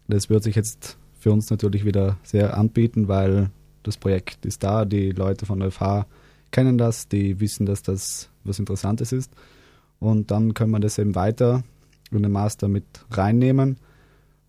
Das 0.08 0.30
wird 0.30 0.44
sich 0.44 0.56
jetzt 0.56 0.96
für 1.20 1.32
uns 1.32 1.50
natürlich 1.50 1.84
wieder 1.84 2.18
sehr 2.22 2.56
anbieten, 2.56 3.08
weil 3.08 3.50
das 3.82 3.98
Projekt 3.98 4.46
ist 4.46 4.62
da, 4.62 4.86
die 4.86 5.10
Leute 5.10 5.48
von 5.48 5.60
der 5.60 5.72
FH 5.72 6.06
kennen 6.52 6.78
das, 6.78 7.08
die 7.08 7.40
wissen, 7.40 7.66
dass 7.66 7.82
das 7.82 8.30
was 8.44 8.60
Interessantes 8.60 9.12
ist. 9.12 9.32
Und 10.00 10.30
dann 10.30 10.54
können 10.54 10.70
wir 10.70 10.80
das 10.80 11.00
eben 11.00 11.16
weiter 11.16 11.64
in 12.12 12.22
den 12.22 12.32
Master 12.32 12.68
mit 12.68 12.86
reinnehmen 13.10 13.78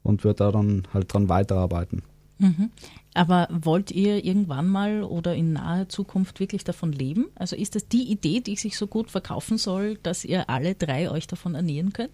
und 0.03 0.25
wird 0.25 0.41
da 0.41 0.53
dann 0.53 0.87
halt 0.93 1.11
dran 1.11 1.31
weiterarbeiten. 1.31 2.03
Mhm. 2.38 2.69
Aber 3.14 3.49
wollt 3.51 3.90
ihr 3.90 4.25
irgendwann 4.25 4.68
mal 4.68 5.03
oder 5.03 5.35
in 5.35 5.55
naher 5.55 5.88
Zukunft 5.88 6.40
wirklich 6.40 6.64
davon 6.64 6.92
leben? 6.92 7.27
Also 7.35 7.57
ist 7.57 7.75
das 7.75 7.88
die 7.88 8.11
Idee, 8.11 8.40
die 8.40 8.57
sich 8.57 8.77
so 8.77 8.87
gut 8.87 9.11
verkaufen 9.11 9.59
soll, 9.59 9.99
dass 10.03 10.25
ihr 10.25 10.49
alle 10.49 10.75
drei 10.75 11.11
euch 11.11 11.27
davon 11.27 11.55
ernähren 11.55 11.92
könnt? 11.92 12.12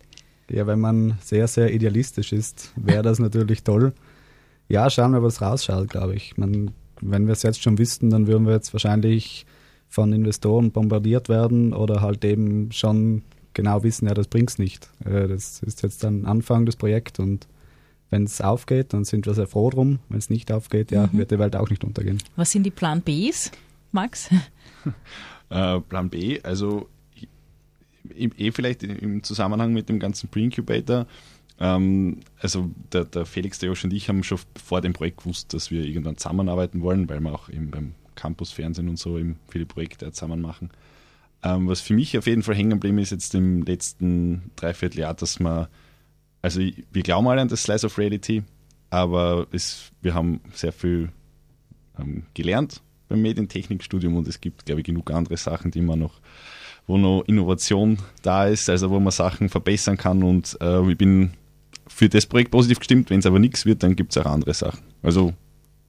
Ja, 0.50 0.66
wenn 0.66 0.80
man 0.80 1.18
sehr, 1.20 1.46
sehr 1.48 1.72
idealistisch 1.72 2.32
ist, 2.32 2.72
wäre 2.76 3.02
das 3.02 3.18
natürlich 3.18 3.62
toll. 3.64 3.92
Ja, 4.68 4.88
schauen 4.88 5.12
wir, 5.12 5.22
was 5.22 5.42
rausschaut, 5.42 5.88
glaube 5.88 6.14
ich. 6.14 6.36
Man, 6.36 6.70
wenn 7.00 7.26
wir 7.26 7.32
es 7.32 7.42
jetzt 7.42 7.62
schon 7.62 7.78
wüssten, 7.78 8.10
dann 8.10 8.26
würden 8.26 8.46
wir 8.46 8.54
jetzt 8.54 8.72
wahrscheinlich 8.72 9.46
von 9.88 10.12
Investoren 10.12 10.72
bombardiert 10.72 11.28
werden 11.28 11.72
oder 11.72 12.00
halt 12.00 12.24
eben 12.24 12.72
schon 12.72 13.22
genau 13.52 13.82
wissen, 13.82 14.08
ja, 14.08 14.14
das 14.14 14.26
bringt 14.28 14.50
es 14.50 14.58
nicht. 14.58 14.90
Äh, 15.04 15.28
das 15.28 15.62
ist 15.62 15.82
jetzt 15.82 16.04
ein 16.04 16.26
Anfang 16.26 16.66
des 16.66 16.76
Projekts 16.76 17.20
und 17.20 17.46
wenn 18.14 18.24
es 18.24 18.40
aufgeht, 18.40 18.92
dann 18.92 19.04
sind 19.04 19.26
wir 19.26 19.34
sehr 19.34 19.48
froh 19.48 19.70
drum. 19.70 19.98
Wenn 20.08 20.18
es 20.18 20.30
nicht 20.30 20.52
aufgeht, 20.52 20.92
ja, 20.92 21.08
mhm. 21.08 21.18
wird 21.18 21.32
die 21.32 21.38
Welt 21.40 21.56
auch 21.56 21.68
nicht 21.68 21.82
untergehen. 21.82 22.22
Was 22.36 22.52
sind 22.52 22.62
die 22.62 22.70
Plan 22.70 23.02
Bs, 23.02 23.50
Max? 23.90 24.30
äh, 25.50 25.80
Plan 25.80 26.10
B, 26.10 26.40
also 26.42 26.88
eh 28.14 28.52
vielleicht 28.52 28.84
im 28.84 29.24
Zusammenhang 29.24 29.72
mit 29.72 29.88
dem 29.88 29.98
ganzen 29.98 30.28
Pre-Incubator. 30.28 31.06
Ähm, 31.58 32.20
also 32.38 32.70
der, 32.92 33.04
der, 33.04 33.26
Felix, 33.26 33.58
der 33.58 33.70
Josh 33.70 33.82
und 33.82 33.92
ich 33.92 34.08
haben 34.08 34.22
schon 34.22 34.38
vor 34.62 34.80
dem 34.80 34.92
Projekt 34.92 35.18
gewusst, 35.18 35.52
dass 35.52 35.72
wir 35.72 35.84
irgendwann 35.84 36.16
zusammenarbeiten 36.16 36.82
wollen, 36.82 37.08
weil 37.08 37.18
wir 37.18 37.32
auch 37.32 37.48
eben 37.48 37.72
beim 37.72 37.94
Campus 38.14 38.52
Fernsehen 38.52 38.88
und 38.88 38.98
so 38.98 39.18
eben 39.18 39.40
viele 39.48 39.66
Projekte 39.66 40.12
zusammen 40.12 40.40
machen. 40.40 40.70
Ähm, 41.42 41.66
was 41.66 41.80
für 41.80 41.94
mich 41.94 42.16
auf 42.16 42.28
jeden 42.28 42.44
Fall 42.44 42.54
hängen 42.54 42.70
geblieben 42.70 42.98
ist 42.98 43.10
jetzt 43.10 43.34
im 43.34 43.62
letzten 43.62 44.52
Dreivierteljahr, 44.54 45.14
dass 45.14 45.40
man 45.40 45.66
also 46.44 46.60
wir 46.60 47.02
glauben 47.02 47.26
alle 47.26 47.40
an 47.40 47.48
das 47.48 47.62
Slice 47.62 47.86
of 47.86 47.96
Reality, 47.96 48.42
aber 48.90 49.46
es, 49.50 49.90
wir 50.02 50.12
haben 50.12 50.42
sehr 50.52 50.72
viel 50.72 51.08
ähm, 51.98 52.24
gelernt 52.34 52.82
beim 53.08 53.22
Medientechnikstudium 53.22 54.14
und 54.14 54.28
es 54.28 54.42
gibt, 54.42 54.66
glaube 54.66 54.82
ich, 54.82 54.84
genug 54.84 55.10
andere 55.10 55.38
Sachen, 55.38 55.70
die 55.70 55.80
man 55.80 56.00
noch, 56.00 56.20
wo 56.86 56.98
noch 56.98 57.22
Innovation 57.22 57.96
da 58.20 58.46
ist, 58.46 58.68
also 58.68 58.90
wo 58.90 59.00
man 59.00 59.10
Sachen 59.10 59.48
verbessern 59.48 59.96
kann 59.96 60.22
und 60.22 60.58
äh, 60.60 60.86
ich 60.90 60.98
bin 60.98 61.30
für 61.86 62.10
das 62.10 62.26
Projekt 62.26 62.50
positiv 62.50 62.78
gestimmt. 62.78 63.08
Wenn 63.08 63.20
es 63.20 63.26
aber 63.26 63.38
nichts 63.38 63.64
wird, 63.64 63.82
dann 63.82 63.96
gibt 63.96 64.14
es 64.14 64.22
auch 64.22 64.30
andere 64.30 64.52
Sachen. 64.52 64.82
Also 65.02 65.32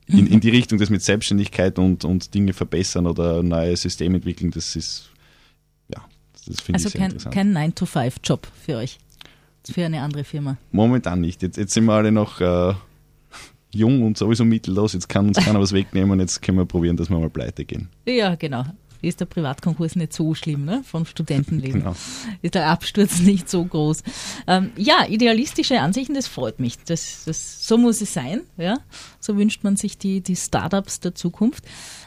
in, 0.07 0.25
in 0.25 0.39
die 0.39 0.51
Richtung, 0.51 0.79
das 0.79 0.89
mit 0.89 1.01
Selbstständigkeit 1.01 1.77
und, 1.79 2.05
und 2.05 2.33
Dinge 2.33 2.53
verbessern 2.53 3.07
oder 3.07 3.43
neue 3.43 3.75
Systeme 3.75 4.15
entwickeln, 4.15 4.51
das 4.51 4.77
ist, 4.77 5.09
ja, 5.89 6.01
das 6.47 6.61
finde 6.61 6.77
also 6.77 6.87
ich 6.87 6.93
sehr 6.93 7.01
kein, 7.01 7.11
interessant. 7.11 7.35
kein 7.35 7.57
9-to-5-Job 7.57 8.47
für 8.65 8.77
euch 8.77 8.99
für 9.71 9.85
eine 9.85 10.01
andere 10.01 10.23
Firma? 10.23 10.57
Momentan 10.71 11.21
nicht. 11.21 11.41
Jetzt, 11.41 11.57
jetzt 11.57 11.73
sind 11.73 11.85
wir 11.85 11.93
alle 11.93 12.11
noch 12.11 12.41
äh, 12.41 12.73
jung 13.71 14.03
und 14.03 14.17
sowieso 14.17 14.45
mittellos. 14.45 14.93
Jetzt 14.93 15.09
kann 15.09 15.27
uns 15.27 15.37
keiner 15.37 15.59
was 15.59 15.73
wegnehmen. 15.73 16.19
Jetzt 16.19 16.41
können 16.41 16.57
wir 16.57 16.65
probieren, 16.65 16.97
dass 16.97 17.09
wir 17.09 17.19
mal 17.19 17.29
pleite 17.29 17.65
gehen. 17.65 17.89
Ja, 18.05 18.35
genau. 18.35 18.65
Ist 19.01 19.19
der 19.19 19.25
Privatkonkurs 19.25 19.95
nicht 19.95 20.13
so 20.13 20.33
schlimm, 20.33 20.65
ne? 20.65 20.81
Vom 20.83 21.05
Studentenleben. 21.05 21.81
Genau. 21.81 21.95
Ist 22.41 22.55
der 22.55 22.69
Absturz 22.69 23.19
nicht 23.21 23.49
so 23.49 23.63
groß. 23.63 24.03
Ähm, 24.47 24.71
ja, 24.77 25.05
idealistische 25.07 25.79
Ansichten, 25.79 26.15
das 26.15 26.27
freut 26.27 26.59
mich. 26.59 26.77
Das, 26.85 27.23
das, 27.25 27.67
so 27.67 27.77
muss 27.77 28.01
es 28.01 28.13
sein, 28.13 28.41
ja. 28.57 28.77
So 29.19 29.37
wünscht 29.37 29.63
man 29.63 29.75
sich 29.75 29.97
die, 29.97 30.21
die 30.21 30.35
Startups 30.35 31.01
der 31.01 31.13
Zukunft. 31.13 31.65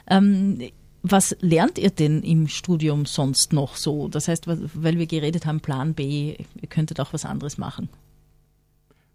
Ähm, 0.09 0.59
was 1.03 1.37
lernt 1.41 1.79
ihr 1.79 1.91
denn 1.91 2.23
im 2.23 2.49
Studium 2.49 3.07
sonst 3.07 3.53
noch 3.53 3.77
so? 3.77 4.09
Das 4.09 4.29
heißt, 4.29 4.47
weil 4.47 4.99
wir 4.99 5.07
geredet 5.07 5.47
haben, 5.47 5.61
Plan 5.61 5.95
B, 5.95 6.37
ihr 6.61 6.69
könntet 6.69 7.01
auch 7.01 7.13
was 7.13 7.25
anderes 7.25 7.59
machen. 7.59 7.89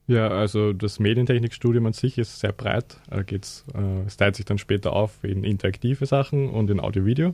Ja, 0.07 0.27
also 0.27 0.73
das 0.73 0.99
Medientechnikstudium 0.99 1.85
an 1.85 1.93
sich 1.93 2.17
ist 2.17 2.39
sehr 2.39 2.51
breit. 2.51 2.97
Geht's, 3.25 3.63
äh, 3.73 4.05
es 4.05 4.17
teilt 4.17 4.35
sich 4.35 4.45
dann 4.45 4.57
später 4.57 4.93
auf 4.93 5.23
in 5.23 5.43
interaktive 5.43 6.05
Sachen 6.05 6.49
und 6.49 6.69
in 6.69 6.79
Audio-Video. 6.79 7.33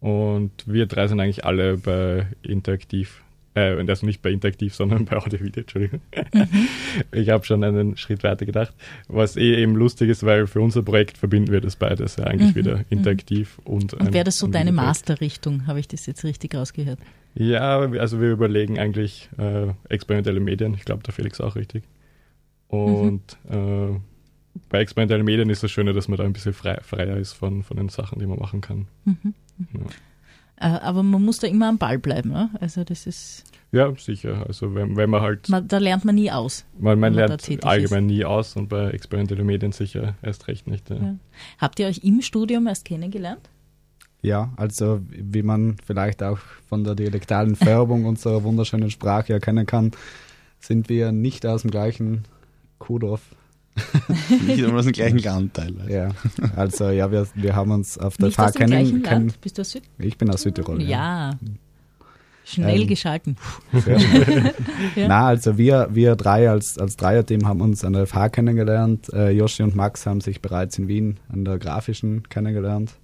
Und 0.00 0.50
wir 0.66 0.86
drei 0.86 1.08
sind 1.08 1.20
eigentlich 1.20 1.44
alle 1.44 1.76
bei 1.76 2.26
interaktiv 2.42 3.22
Äh, 3.54 3.84
also 3.86 4.06
nicht 4.06 4.22
bei 4.22 4.30
Interaktiv, 4.30 4.74
sondern 4.74 5.04
bei 5.06 5.16
Audio-Video, 5.16 5.62
Entschuldigung. 5.62 6.00
Mhm. 6.32 6.68
Ich 7.12 7.30
habe 7.30 7.44
schon 7.44 7.64
einen 7.64 7.96
Schritt 7.96 8.22
weiter 8.22 8.46
gedacht. 8.46 8.74
Was 9.08 9.36
eh 9.36 9.56
eben 9.56 9.74
lustig 9.74 10.10
ist, 10.10 10.24
weil 10.24 10.46
für 10.46 10.60
unser 10.60 10.82
Projekt 10.82 11.18
verbinden 11.18 11.50
wir 11.52 11.60
das 11.60 11.76
beides 11.76 12.16
ja 12.16 12.24
eigentlich 12.24 12.52
mhm. 12.52 12.56
wieder 12.56 12.76
mhm. 12.78 12.84
interaktiv 12.90 13.58
und. 13.64 13.94
Und 13.94 14.12
wäre 14.12 14.24
das 14.24 14.38
so 14.38 14.46
deine 14.46 14.72
Masterrichtung? 14.72 15.66
Habe 15.66 15.80
ich 15.80 15.88
das 15.88 16.06
jetzt 16.06 16.24
richtig 16.24 16.54
rausgehört? 16.54 16.98
Ja, 17.34 17.78
also 17.78 18.20
wir 18.20 18.30
überlegen 18.30 18.78
eigentlich 18.78 19.28
äh, 19.38 19.68
experimentelle 19.88 20.40
Medien. 20.40 20.74
Ich 20.74 20.84
glaube, 20.84 21.02
der 21.02 21.14
Felix 21.14 21.40
auch 21.40 21.56
richtig. 21.56 21.84
Und 22.68 23.38
mhm. 23.48 23.94
äh, 23.94 24.00
bei 24.68 24.80
experimentellen 24.80 25.24
Medien 25.24 25.50
ist 25.50 25.62
das 25.62 25.70
Schöne, 25.70 25.92
dass 25.92 26.08
man 26.08 26.18
da 26.18 26.24
ein 26.24 26.32
bisschen 26.32 26.52
frei, 26.52 26.78
freier 26.82 27.16
ist 27.16 27.32
von, 27.32 27.62
von 27.62 27.76
den 27.76 27.88
Sachen, 27.88 28.18
die 28.18 28.26
man 28.26 28.38
machen 28.38 28.60
kann. 28.60 28.88
Mhm. 29.04 29.34
Ja. 29.74 29.80
Äh, 30.60 30.66
aber 30.66 31.02
man 31.02 31.22
muss 31.22 31.38
da 31.38 31.46
immer 31.46 31.68
am 31.68 31.78
Ball 31.78 31.98
bleiben, 31.98 32.30
ne? 32.30 32.50
Also 32.60 32.84
das 32.84 33.06
ist. 33.06 33.44
Ja, 33.72 33.92
sicher. 33.96 34.44
Also 34.46 34.74
wenn, 34.74 34.96
wenn 34.96 35.08
man 35.08 35.22
halt. 35.22 35.48
Man, 35.48 35.66
da 35.66 35.78
lernt 35.78 36.04
man 36.04 36.14
nie 36.14 36.30
aus. 36.30 36.66
Man, 36.78 37.00
man 37.00 37.14
lernt 37.14 37.48
allgemein 37.64 38.04
ist. 38.04 38.14
nie 38.14 38.24
aus 38.24 38.56
und 38.56 38.68
bei 38.68 38.90
experimentellen 38.90 39.46
Medien 39.46 39.72
sicher 39.72 40.14
erst 40.22 40.48
recht 40.48 40.66
nicht. 40.66 40.90
Ja. 40.90 40.96
Ja. 40.96 41.14
Habt 41.58 41.80
ihr 41.80 41.86
euch 41.86 42.04
im 42.04 42.20
Studium 42.20 42.66
erst 42.66 42.84
kennengelernt? 42.84 43.48
Ja, 44.22 44.52
also 44.56 45.00
wie 45.08 45.42
man 45.42 45.76
vielleicht 45.82 46.22
auch 46.22 46.38
von 46.68 46.84
der 46.84 46.94
dialektalen 46.94 47.56
Färbung 47.56 48.04
unserer 48.06 48.42
wunderschönen 48.42 48.90
Sprache 48.90 49.32
erkennen 49.32 49.64
kann, 49.64 49.92
sind 50.58 50.90
wir 50.90 51.10
nicht 51.10 51.46
aus 51.46 51.62
dem 51.62 51.70
gleichen 51.70 52.24
Kuhdorf. 52.78 53.22
Nicht 54.46 54.64
aus 54.64 54.84
dem 54.84 54.92
gleichen 54.92 55.28
Anteil. 55.28 55.74
Ja, 55.88 56.10
also 56.56 56.90
ja, 56.90 57.10
wir, 57.10 57.26
wir 57.34 57.54
haben 57.54 57.70
uns 57.70 57.98
auf 57.98 58.16
der 58.16 58.30
Fahrt 58.30 58.56
kennen. 58.56 59.02
Kenn, 59.02 59.32
Bist 59.40 59.58
du 59.58 59.62
aus 59.62 59.70
Süd? 59.70 59.82
Ich 59.98 60.18
bin 60.18 60.30
aus 60.30 60.42
Südtirol. 60.42 60.82
Ja. 60.82 61.30
ja. 61.30 61.38
Schnell 62.44 62.82
ähm, 62.82 62.88
geschalten. 62.88 63.36
ja. 64.96 65.06
Na, 65.08 65.26
also 65.28 65.56
wir, 65.56 65.88
wir 65.92 66.16
drei 66.16 66.50
als, 66.50 66.78
als 66.78 66.96
Dreierteam 66.96 67.46
haben 67.46 67.60
uns 67.60 67.84
an 67.84 67.92
der 67.92 68.06
FH 68.06 68.30
kennengelernt. 68.30 69.12
Äh, 69.12 69.30
Joshi 69.30 69.62
und 69.62 69.76
Max 69.76 70.04
haben 70.06 70.20
sich 70.20 70.40
bereits 70.42 70.76
in 70.78 70.88
Wien 70.88 71.20
an 71.28 71.44
der 71.44 71.58
Grafischen 71.58 72.28
kennengelernt. 72.28 72.94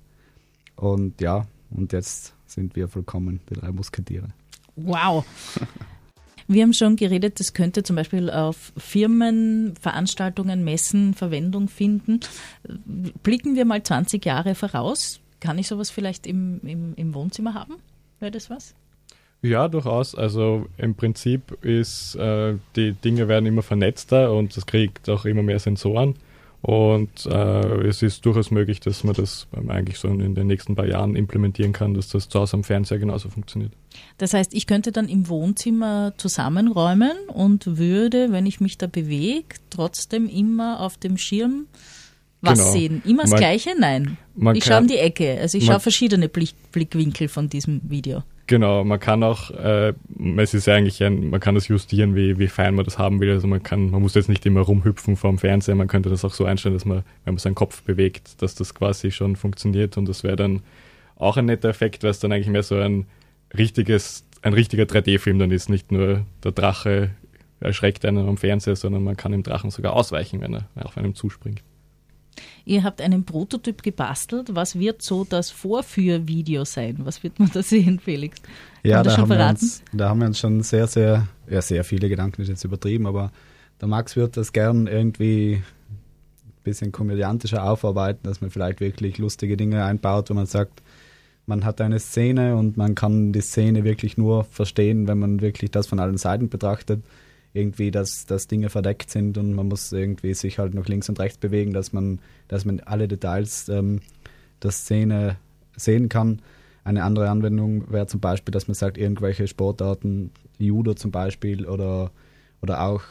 Und 0.75 1.21
ja, 1.21 1.47
und 1.71 1.93
jetzt 1.93 2.35
sind 2.47 2.75
wir 2.77 2.89
vollkommen 2.89 3.41
die 3.49 3.55
drei 3.55 3.71
Musketiere. 3.71 4.29
Wow. 4.75 5.25
Wir 6.49 6.63
haben 6.63 6.73
schon 6.73 6.97
geredet, 6.97 7.41
das 7.41 7.55
könnte 7.55 7.83
zum 7.83 7.97
Beispiel 7.97 8.31
auf 8.31 8.73
Firmen, 8.77 9.75
Veranstaltungen, 9.81 10.65
Messen 10.65 11.15
Verwendung 11.15 11.69
finden. 11.69 12.21
Blicken 13.23 13.57
wir 13.57 13.65
mal 13.65 13.83
20 13.83 14.25
Jahre 14.25 14.55
voraus. 14.55 15.21
Kann 15.41 15.59
ich 15.59 15.67
sowas 15.67 15.91
vielleicht 15.91 16.27
im, 16.27 16.61
im, 16.63 16.95
im 16.95 17.15
Wohnzimmer 17.15 17.55
haben? 17.55 17.75
Wäre 18.21 18.31
das 18.31 18.49
was? 18.49 18.75
Ja, 19.43 19.69
durchaus. 19.69 20.15
Also 20.15 20.67
im 20.77 20.95
Prinzip 20.95 21.53
ist, 21.63 22.15
äh, 22.17 22.55
die 22.75 22.93
Dinge 22.93 23.29
werden 23.29 23.47
immer 23.47 23.63
vernetzter 23.63 24.33
und 24.33 24.57
es 24.57 24.67
kriegt 24.67 25.09
auch 25.09 25.25
immer 25.25 25.43
mehr 25.43 25.59
Sensoren. 25.59 26.15
Und 26.67 27.27
äh, 27.27 27.87
es 27.87 28.03
ist 28.03 28.27
durchaus 28.27 28.51
möglich, 28.51 28.81
dass 28.81 29.05
man 29.05 29.15
das 29.15 29.47
eigentlich 29.69 30.01
so 30.01 30.09
in 30.09 30.35
den 30.35 30.49
nächsten 30.49 30.75
paar 30.75 30.89
Jahren 30.89 31.15
implementieren 31.15 31.73
kann, 31.73 31.95
dass 31.95 32.09
das 32.09 32.29
zu 32.29 32.41
Hause 32.41 32.57
am 32.57 32.65
Fernseher 32.65 32.99
genauso 32.99 33.29
funktioniert. 33.29 33.71
Das 34.19 34.35
heißt, 34.35 34.53
ich 34.53 34.67
könnte 34.67 34.91
dann 34.91 35.09
im 35.09 35.29
Wohnzimmer 35.29 36.15
zusammenräumen 36.17 37.17
und 37.29 37.79
würde, 37.79 38.33
wenn 38.33 38.47
ich 38.47 38.61
mich 38.61 38.79
da 38.79 38.89
bewege, 38.89 39.47
trotzdem 39.71 40.29
immer 40.29 40.81
auf 40.81 40.99
dem 40.99 41.19
Schirm 41.19 41.67
was 42.41 42.59
genau. 42.59 42.73
sehen. 42.73 43.03
Immer 43.05 43.23
das 43.23 43.31
man, 43.31 43.39
Gleiche? 43.39 43.71
Nein. 43.79 44.19
ich 44.55 44.65
schaue 44.65 44.81
um 44.81 44.89
die 44.89 44.99
Ecke. 44.99 45.39
Also 45.41 45.59
ich 45.59 45.67
schaue 45.67 45.79
verschiedene 45.79 46.29
Blick, 46.29 46.51
Blickwinkel 46.73 47.29
von 47.29 47.49
diesem 47.49 47.81
Video. 47.85 48.25
Genau, 48.49 48.85
man 48.85 49.01
kann 49.01 49.25
auch, 49.25 49.51
äh, 49.51 49.93
es 50.37 50.55
ist 50.55 50.69
eigentlich 50.69 51.03
ein, 51.03 51.31
man 51.31 51.41
kann 51.41 51.57
das 51.57 51.67
justieren, 51.67 52.15
wie, 52.15 52.39
wie 52.39 52.47
fein 52.47 52.77
man 52.77 52.85
das 52.85 52.97
haben 52.97 53.21
will. 53.21 53.31
Also 53.33 53.49
man 53.49 53.63
kann, 53.63 53.91
man 53.91 54.01
muss 54.01 54.15
jetzt 54.15 54.29
nicht 54.29 54.47
immer 54.47 54.61
rumhüpfen 54.61 55.17
vom 55.17 55.39
Fernseher, 55.39 55.75
man 55.75 55.89
könnte 55.89 56.11
das 56.11 56.25
auch 56.25 56.33
so 56.33 56.45
einstellen, 56.45 56.75
dass 56.75 56.85
man, 56.85 56.99
wenn 57.25 57.35
man 57.35 57.39
seinen 57.39 57.57
Kopf 57.57 57.83
bewegt, 57.83 58.41
dass 58.43 58.55
das 58.55 58.75
quasi 58.75 59.11
schon 59.11 59.35
funktioniert 59.35 59.97
und 59.97 60.09
das 60.09 60.23
wäre 60.23 60.37
dann 60.37 60.63
auch 61.17 61.37
ein 61.37 61.47
netter 61.47 61.69
Effekt, 61.69 62.05
weil 62.05 62.11
es 62.11 62.21
dann 62.21 62.31
eigentlich 62.31 62.49
mehr 62.49 62.63
so 62.63 62.77
ein 62.77 63.07
richtiges, 63.57 64.25
ein 64.43 64.53
richtiger 64.53 64.85
3D-Film 64.85 65.41
dann 65.41 65.51
ist, 65.51 65.69
nicht 65.69 65.91
nur 65.91 66.25
der 66.45 66.53
Drache 66.53 67.11
erschreckt 67.59 68.05
einen 68.05 68.29
am 68.29 68.37
Fernseher, 68.37 68.77
sondern 68.77 69.03
man 69.03 69.17
kann 69.17 69.33
dem 69.33 69.43
Drachen 69.43 69.71
sogar 69.71 69.95
ausweichen, 69.95 70.41
wenn 70.41 70.55
er 70.55 70.69
auf 70.77 70.97
einem 70.97 71.17
zuspringt. 71.17 71.63
Ihr 72.65 72.85
habt 72.85 73.01
einen 73.01 73.25
Prototyp 73.25 73.83
gebastelt. 73.83 74.55
Was 74.55 74.79
wird 74.79 75.03
so 75.03 75.25
das 75.25 75.51
Vorführvideo 75.51 76.65
sein? 76.65 76.97
Was 77.01 77.23
wird 77.23 77.39
man 77.39 77.51
da 77.53 77.63
sehen, 77.63 77.99
Felix? 77.99 78.41
Kann 78.43 78.51
ja, 78.83 79.03
da 79.03 79.17
haben, 79.17 79.31
uns, 79.31 79.83
da 79.93 80.09
haben, 80.09 80.21
wir 80.21 80.27
uns, 80.27 80.39
schon 80.39 80.63
sehr, 80.63 80.87
sehr, 80.87 81.27
ja, 81.49 81.63
sehr 81.63 81.85
viele 81.85 82.09
Gedanken, 82.09 82.43
ist 82.43 82.49
jetzt 82.49 82.65
übertrieben, 82.65 83.07
aber 83.07 83.33
der 83.81 83.89
Max 83.89 84.17
wird 84.17 84.37
das 84.37 84.53
gern 84.53 84.87
irgendwie 84.87 85.55
ein 85.55 86.63
bisschen 86.63 86.93
komödiantischer 86.93 87.65
aufarbeiten, 87.65 88.21
dass 88.25 88.41
man 88.41 88.51
vielleicht 88.51 88.81
wirklich 88.81 89.19
lustige 89.19 89.57
Dinge 89.57 89.85
einbaut, 89.85 90.31
wo 90.31 90.35
man 90.35 90.47
sagt, 90.47 90.83
man 91.47 91.65
hat 91.65 91.81
eine 91.81 92.01
Szene 92.01 92.57
und 92.57 92.77
man 92.77 92.95
kann 92.95 93.33
die 93.33 93.41
Szene 93.41 93.85
wirklich 93.85 94.17
nur 94.17 94.45
verstehen, 94.45 95.07
wenn 95.07 95.19
man 95.19 95.41
wirklich 95.41 95.71
das 95.71 95.87
von 95.87 96.01
allen 96.01 96.19
Seiten 96.19 96.49
betrachtet 96.49 97.03
irgendwie, 97.57 97.91
dass, 97.91 98.27
dass 98.27 98.47
Dinge 98.47 98.69
verdeckt 98.69 99.11
sind 99.11 99.39
und 99.39 99.55
man 99.55 99.69
muss 99.69 99.91
irgendwie 99.93 100.35
sich 100.35 100.59
halt 100.59 100.75
noch 100.75 100.87
links 100.87 101.09
und 101.09 101.19
rechts 101.19 101.39
bewegen, 101.39 101.73
dass 101.73 101.93
man, 101.93 102.21
dass 102.49 102.65
man 102.65 102.81
alle 102.81 103.09
Details 103.09 103.69
ähm, 103.69 104.01
der 104.63 104.71
Szene 104.71 105.37
sehen 105.77 106.09
kann. 106.09 106.43
Eine 106.85 107.03
andere 107.03 107.31
Anwendung 107.31 107.91
wäre 107.91 108.07
zum 108.07 108.21
Beispiel, 108.21 108.53
dass 108.53 108.69
man 108.69 108.75
sagt, 108.75 108.99
irgendwelche 108.99 109.49
Sportarten, 109.49 110.31
Judo 110.59 110.95
zum 110.95 111.11
Beispiel 111.11 111.67
oder, 111.67 112.13
oder 112.61 112.83
auch, 112.83 113.03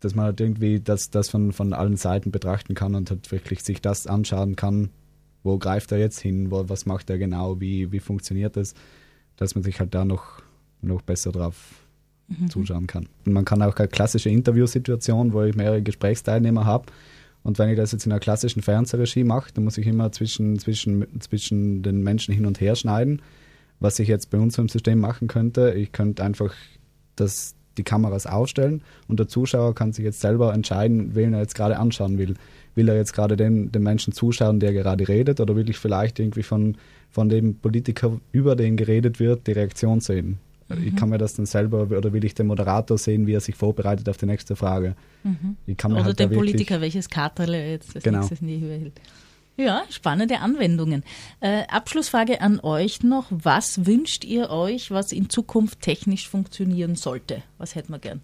dass 0.00 0.14
man 0.14 0.26
halt 0.26 0.40
irgendwie 0.40 0.80
das, 0.80 1.10
das 1.10 1.28
von, 1.28 1.52
von 1.52 1.72
allen 1.72 1.96
Seiten 1.96 2.30
betrachten 2.30 2.74
kann 2.74 2.94
und 2.94 3.10
halt 3.10 3.30
wirklich 3.30 3.62
sich 3.62 3.80
das 3.80 4.06
anschauen 4.06 4.56
kann, 4.56 4.90
wo 5.42 5.58
greift 5.58 5.92
er 5.92 5.98
jetzt 5.98 6.20
hin, 6.20 6.50
wo, 6.50 6.68
was 6.68 6.86
macht 6.86 7.10
er 7.10 7.18
genau, 7.18 7.60
wie, 7.60 7.92
wie 7.92 8.00
funktioniert 8.00 8.56
das, 8.56 8.74
dass 9.36 9.54
man 9.54 9.62
sich 9.62 9.80
halt 9.80 9.94
da 9.94 10.04
noch, 10.04 10.42
noch 10.80 11.02
besser 11.02 11.30
drauf 11.30 11.83
mhm. 12.28 12.48
zuschauen 12.48 12.86
kann. 12.86 13.08
Und 13.24 13.32
man 13.32 13.44
kann 13.44 13.62
auch 13.62 13.76
eine 13.76 13.88
klassische 13.88 14.30
Interviewsituation, 14.30 15.32
wo 15.32 15.42
ich 15.42 15.54
mehrere 15.54 15.82
Gesprächsteilnehmer 15.82 16.64
habe. 16.64 16.86
Und 17.42 17.58
wenn 17.58 17.68
ich 17.68 17.76
das 17.76 17.92
jetzt 17.92 18.06
in 18.06 18.12
einer 18.12 18.20
klassischen 18.20 18.62
Fernsehregie 18.62 19.24
mache, 19.24 19.52
dann 19.52 19.64
muss 19.64 19.78
ich 19.78 19.86
immer 19.86 20.10
zwischen, 20.12 20.58
zwischen, 20.58 21.20
zwischen 21.20 21.82
den 21.82 22.02
Menschen 22.02 22.34
hin 22.34 22.46
und 22.46 22.60
her 22.60 22.74
schneiden. 22.74 23.20
Was 23.80 23.98
ich 23.98 24.08
jetzt 24.08 24.30
bei 24.30 24.38
uns 24.38 24.56
im 24.56 24.68
System 24.68 24.98
machen 24.98 25.28
könnte, 25.28 25.74
ich 25.74 25.92
könnte 25.92 26.24
einfach 26.24 26.54
das, 27.16 27.54
die 27.76 27.82
Kameras 27.82 28.26
aufstellen 28.26 28.82
und 29.08 29.18
der 29.18 29.28
Zuschauer 29.28 29.74
kann 29.74 29.92
sich 29.92 30.04
jetzt 30.04 30.20
selber 30.20 30.54
entscheiden, 30.54 31.14
wen 31.14 31.34
er 31.34 31.40
jetzt 31.40 31.54
gerade 31.54 31.78
anschauen 31.78 32.16
will. 32.16 32.34
Will 32.74 32.88
er 32.88 32.96
jetzt 32.96 33.12
gerade 33.12 33.36
den, 33.36 33.70
den 33.70 33.82
Menschen 33.82 34.12
zuschauen, 34.12 34.58
der 34.58 34.72
gerade 34.72 35.06
redet, 35.06 35.38
oder 35.38 35.54
will 35.54 35.68
ich 35.68 35.78
vielleicht 35.78 36.18
irgendwie 36.18 36.42
von, 36.42 36.76
von 37.10 37.28
dem 37.28 37.56
Politiker, 37.56 38.18
über 38.32 38.56
den 38.56 38.76
geredet 38.76 39.20
wird, 39.20 39.46
die 39.46 39.52
Reaktion 39.52 40.00
sehen? 40.00 40.38
Ich 40.68 40.96
kann 40.96 41.10
mir 41.10 41.18
das 41.18 41.34
dann 41.34 41.46
selber, 41.46 41.82
oder 41.82 42.12
will 42.12 42.24
ich 42.24 42.34
den 42.34 42.46
Moderator 42.46 42.96
sehen, 42.96 43.26
wie 43.26 43.34
er 43.34 43.40
sich 43.40 43.54
vorbereitet 43.54 44.08
auf 44.08 44.16
die 44.16 44.26
nächste 44.26 44.56
Frage. 44.56 44.96
Mhm. 45.22 45.56
oder 45.66 46.04
halt 46.04 46.18
den 46.18 46.30
Politiker, 46.30 46.80
welches 46.80 47.10
Karterle 47.10 47.70
jetzt 47.70 47.94
als 47.94 48.04
genau. 48.04 48.18
nächstes 48.18 48.40
nie 48.40 48.58
überhält. 48.58 49.00
Ja, 49.56 49.84
spannende 49.88 50.40
Anwendungen. 50.40 51.04
Äh, 51.40 51.64
Abschlussfrage 51.68 52.40
an 52.40 52.58
euch 52.60 53.02
noch. 53.02 53.26
Was 53.30 53.86
wünscht 53.86 54.24
ihr 54.24 54.50
euch, 54.50 54.90
was 54.90 55.12
in 55.12 55.30
Zukunft 55.30 55.80
technisch 55.80 56.28
funktionieren 56.28 56.96
sollte? 56.96 57.42
Was 57.58 57.74
hätten 57.76 57.92
wir 57.92 58.00
gern? 58.00 58.20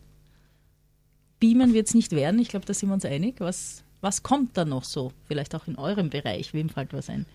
Beamen 1.38 1.72
wird 1.72 1.86
es 1.88 1.94
nicht 1.94 2.12
werden, 2.12 2.40
ich 2.40 2.48
glaube, 2.48 2.66
da 2.66 2.74
sind 2.74 2.90
wir 2.90 2.94
uns 2.94 3.04
einig. 3.04 3.36
Was, 3.38 3.84
was 4.00 4.22
kommt 4.22 4.56
da 4.56 4.64
noch 4.64 4.84
so? 4.84 5.12
Vielleicht 5.26 5.54
auch 5.54 5.68
in 5.68 5.76
eurem 5.76 6.10
Bereich, 6.10 6.52
wem 6.52 6.68
fällt 6.68 6.92
was 6.92 7.08
ein? 7.08 7.26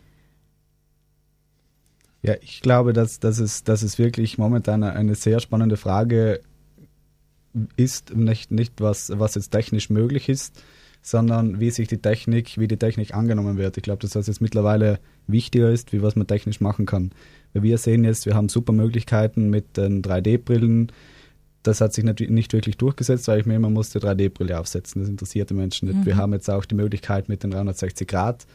Ja, 2.25 2.35
ich 2.41 2.61
glaube, 2.61 2.93
dass, 2.93 3.19
dass, 3.19 3.39
es, 3.39 3.63
dass 3.63 3.83
es 3.83 3.99
wirklich 3.99 4.37
momentan 4.37 4.83
eine 4.83 5.15
sehr 5.15 5.39
spannende 5.39 5.77
Frage 5.77 6.41
ist, 7.77 8.15
nicht, 8.15 8.51
nicht 8.51 8.81
was, 8.81 9.11
was 9.15 9.35
jetzt 9.35 9.49
technisch 9.49 9.89
möglich 9.89 10.27
ist, 10.27 10.61
sondern 11.01 11.59
wie 11.59 11.69
sich 11.69 11.87
die 11.87 11.99
Technik, 11.99 12.57
wie 12.57 12.67
die 12.67 12.77
Technik 12.77 13.13
angenommen 13.13 13.57
wird. 13.57 13.77
Ich 13.77 13.83
glaube, 13.83 13.99
dass 14.01 14.11
das 14.11 14.25
jetzt 14.25 14.41
mittlerweile 14.41 14.99
wichtiger 15.27 15.69
ist, 15.69 15.93
wie 15.93 16.01
was 16.01 16.15
man 16.15 16.25
technisch 16.25 16.61
machen 16.61 16.87
kann. 16.87 17.11
Weil 17.53 17.61
wir 17.61 17.77
sehen 17.77 18.03
jetzt, 18.03 18.25
wir 18.25 18.33
haben 18.33 18.49
super 18.49 18.73
Möglichkeiten 18.73 19.51
mit 19.51 19.77
den 19.77 20.01
3D-Brillen. 20.01 20.91
Das 21.61 21.79
hat 21.79 21.93
sich 21.93 22.03
natürlich 22.03 22.33
nicht 22.33 22.53
wirklich 22.53 22.77
durchgesetzt, 22.77 23.27
weil 23.27 23.39
ich 23.39 23.45
mir 23.45 23.55
immer 23.55 23.69
musste 23.69 23.99
3D-Brille 23.99 24.59
aufsetzen. 24.59 25.01
Das 25.01 25.09
interessiert 25.09 25.51
die 25.51 25.53
Menschen 25.53 25.87
nicht. 25.87 25.99
Mhm. 25.99 26.05
Wir 26.07 26.17
haben 26.17 26.33
jetzt 26.33 26.49
auch 26.49 26.65
die 26.65 26.75
Möglichkeit 26.75 27.29
mit 27.29 27.43
den 27.43 27.51
360 27.51 28.07
Grad 28.07 28.47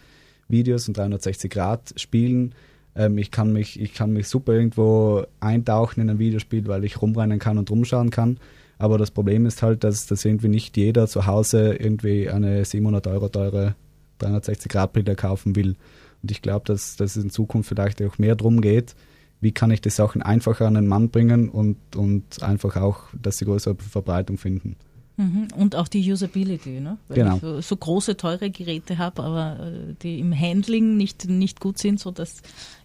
Videos 0.48 0.88
und 0.88 0.96
360 0.96 1.50
Grad 1.52 1.94
Spielen 1.96 2.52
ähm, 2.96 3.18
ich, 3.18 3.30
kann 3.30 3.52
mich, 3.52 3.80
ich 3.80 3.94
kann 3.94 4.12
mich 4.12 4.28
super 4.28 4.52
irgendwo 4.52 5.24
eintauchen 5.40 6.00
in 6.00 6.10
ein 6.10 6.18
Videospiel, 6.18 6.66
weil 6.66 6.84
ich 6.84 7.00
rumrennen 7.00 7.38
kann 7.38 7.58
und 7.58 7.70
rumschauen 7.70 8.10
kann. 8.10 8.38
Aber 8.78 8.96
das 8.96 9.10
Problem 9.10 9.44
ist 9.46 9.62
halt, 9.62 9.84
dass, 9.84 10.06
dass 10.06 10.24
irgendwie 10.24 10.48
nicht 10.48 10.76
jeder 10.76 11.06
zu 11.06 11.26
Hause 11.26 11.74
irgendwie 11.74 12.30
eine 12.30 12.64
700 12.64 13.06
Euro 13.08 13.28
teure 13.28 13.74
360-Grad-Brille 14.20 15.16
kaufen 15.16 15.54
will. 15.54 15.76
Und 16.22 16.30
ich 16.30 16.42
glaube, 16.42 16.64
dass, 16.66 16.96
dass 16.96 17.16
es 17.16 17.22
in 17.22 17.30
Zukunft 17.30 17.68
vielleicht 17.68 18.02
auch 18.02 18.18
mehr 18.18 18.36
darum 18.36 18.60
geht, 18.60 18.94
wie 19.40 19.52
kann 19.52 19.70
ich 19.70 19.80
die 19.80 19.90
Sachen 19.90 20.22
einfacher 20.22 20.66
an 20.66 20.74
den 20.74 20.86
Mann 20.86 21.10
bringen 21.10 21.48
und, 21.48 21.76
und 21.96 22.42
einfach 22.42 22.76
auch, 22.76 23.04
dass 23.20 23.38
sie 23.38 23.46
größere 23.46 23.76
Verbreitung 23.76 24.38
finden. 24.38 24.76
Mhm. 25.16 25.48
Und 25.56 25.76
auch 25.76 25.88
die 25.88 26.10
Usability, 26.10 26.80
ne? 26.80 26.96
Weil 27.08 27.16
genau. 27.16 27.58
ich 27.58 27.66
so 27.66 27.76
große, 27.76 28.16
teure 28.16 28.50
Geräte 28.50 28.96
habe, 28.96 29.22
aber 29.22 29.66
äh, 29.66 29.94
die 30.02 30.18
im 30.18 30.38
Handling 30.38 30.96
nicht, 30.96 31.28
nicht 31.28 31.60
gut 31.60 31.78
sind, 31.78 32.00
so 32.00 32.10
das 32.10 32.40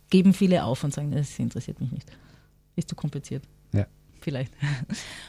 geben 0.10 0.34
viele 0.34 0.64
auf 0.64 0.84
und 0.84 0.94
sagen, 0.94 1.12
das 1.12 1.38
interessiert 1.40 1.80
mich 1.82 1.92
nicht. 1.92 2.10
Ist 2.76 2.90
zu 2.90 2.96
kompliziert. 2.96 3.44
Ja. 3.74 3.86
Vielleicht. 4.22 4.54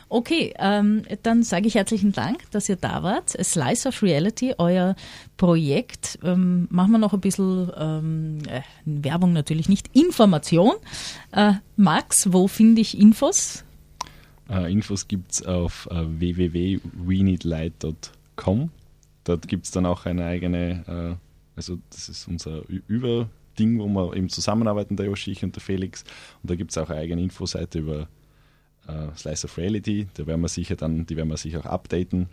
Okay, 0.08 0.54
ähm, 0.60 1.02
dann 1.24 1.42
sage 1.42 1.66
ich 1.66 1.74
herzlichen 1.74 2.12
Dank, 2.12 2.48
dass 2.52 2.68
ihr 2.68 2.76
da 2.76 3.02
wart. 3.02 3.36
A 3.36 3.42
Slice 3.42 3.88
of 3.88 4.04
Reality, 4.04 4.54
euer 4.56 4.94
Projekt. 5.36 6.16
Ähm, 6.22 6.68
machen 6.70 6.92
wir 6.92 6.98
noch 6.98 7.12
ein 7.12 7.20
bisschen 7.20 7.72
ähm, 7.76 8.38
äh, 8.48 8.62
Werbung 8.84 9.32
natürlich 9.32 9.68
nicht, 9.68 9.88
Information. 9.96 10.74
Äh, 11.32 11.54
Max, 11.74 12.32
wo 12.32 12.46
finde 12.46 12.82
ich 12.82 12.96
Infos? 12.96 13.64
Äh, 14.48 14.70
Infos 14.72 15.08
gibt 15.08 15.32
es 15.32 15.42
auf 15.44 15.88
äh, 15.90 16.04
www.weneedlight.com. 16.06 18.70
Dort 19.24 19.48
gibt 19.48 19.64
es 19.64 19.72
dann 19.72 19.86
auch 19.86 20.06
eine 20.06 20.24
eigene, 20.24 20.84
äh, 20.86 21.16
also 21.56 21.78
das 21.90 22.08
ist 22.08 22.28
unser 22.28 22.62
Ü- 22.70 22.82
Überding, 23.56 23.78
wo 23.78 23.86
wir 23.86 24.16
eben 24.16 24.28
zusammenarbeiten, 24.28 24.96
der 24.96 25.06
Yoshi, 25.06 25.32
ich 25.32 25.42
und 25.42 25.54
der 25.54 25.62
Felix. 25.62 26.04
Und 26.42 26.50
da 26.50 26.54
gibt 26.54 26.70
es 26.70 26.78
auch 26.78 26.90
eine 26.90 27.00
eigene 27.00 27.22
Infoseite 27.22 27.78
über 27.78 28.08
äh, 28.86 29.08
Slice 29.16 29.46
of 29.46 29.56
Reality. 29.56 30.08
Da 30.14 30.26
werden 30.26 30.40
wir 30.40 30.48
sicher 30.48 30.76
dann, 30.76 31.06
die 31.06 31.16
werden 31.16 31.28
wir 31.28 31.36
sicher 31.36 31.60
auch 31.60 31.66
updaten. 31.66 32.28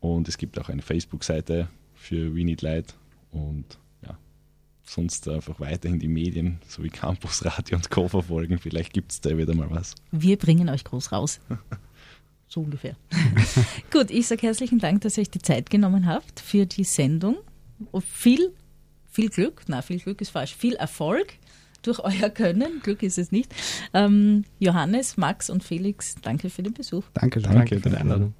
Und 0.00 0.28
es 0.28 0.38
gibt 0.38 0.58
auch 0.58 0.68
eine 0.68 0.82
Facebook-Seite 0.82 1.68
für 1.94 2.34
We 2.34 2.44
Need 2.44 2.62
Light. 2.62 2.94
Und 3.32 3.78
ja, 4.02 4.16
sonst 4.82 5.28
einfach 5.28 5.60
weiterhin 5.60 5.98
die 5.98 6.08
Medien, 6.08 6.58
so 6.66 6.82
wie 6.82 6.88
Campus, 6.88 7.44
Radio 7.44 7.76
und 7.76 7.90
Co. 7.90 8.08
verfolgen. 8.08 8.58
Vielleicht 8.58 8.92
gibt 8.92 9.12
es 9.12 9.20
da 9.20 9.36
wieder 9.36 9.54
mal 9.54 9.70
was. 9.70 9.94
Wir 10.10 10.36
bringen 10.36 10.68
euch 10.68 10.84
groß 10.84 11.12
raus. 11.12 11.40
So 12.48 12.62
ungefähr. 12.62 12.96
Gut, 13.92 14.10
ich 14.10 14.26
sage 14.26 14.42
herzlichen 14.48 14.80
Dank, 14.80 15.02
dass 15.02 15.16
ihr 15.16 15.20
euch 15.20 15.30
die 15.30 15.38
Zeit 15.38 15.70
genommen 15.70 16.06
habt 16.06 16.40
für 16.40 16.66
die 16.66 16.82
Sendung. 16.82 17.36
Viel, 18.00 18.52
viel 19.20 19.28
Glück, 19.28 19.62
na, 19.66 19.82
viel 19.82 19.98
Glück 19.98 20.20
ist 20.20 20.30
falsch, 20.30 20.54
viel 20.54 20.74
Erfolg 20.74 21.34
durch 21.82 21.98
euer 22.04 22.30
Können. 22.30 22.80
Glück 22.82 23.02
ist 23.02 23.18
es 23.18 23.32
nicht. 23.32 23.54
Ähm, 23.92 24.44
Johannes, 24.58 25.16
Max 25.16 25.50
und 25.50 25.62
Felix, 25.62 26.14
danke 26.22 26.48
für 26.48 26.62
den 26.62 26.72
Besuch. 26.72 27.04
Danke, 27.14 27.40
Danke 27.40 27.80
für 27.80 27.90
die 27.90 27.96
Einladung. 27.96 28.34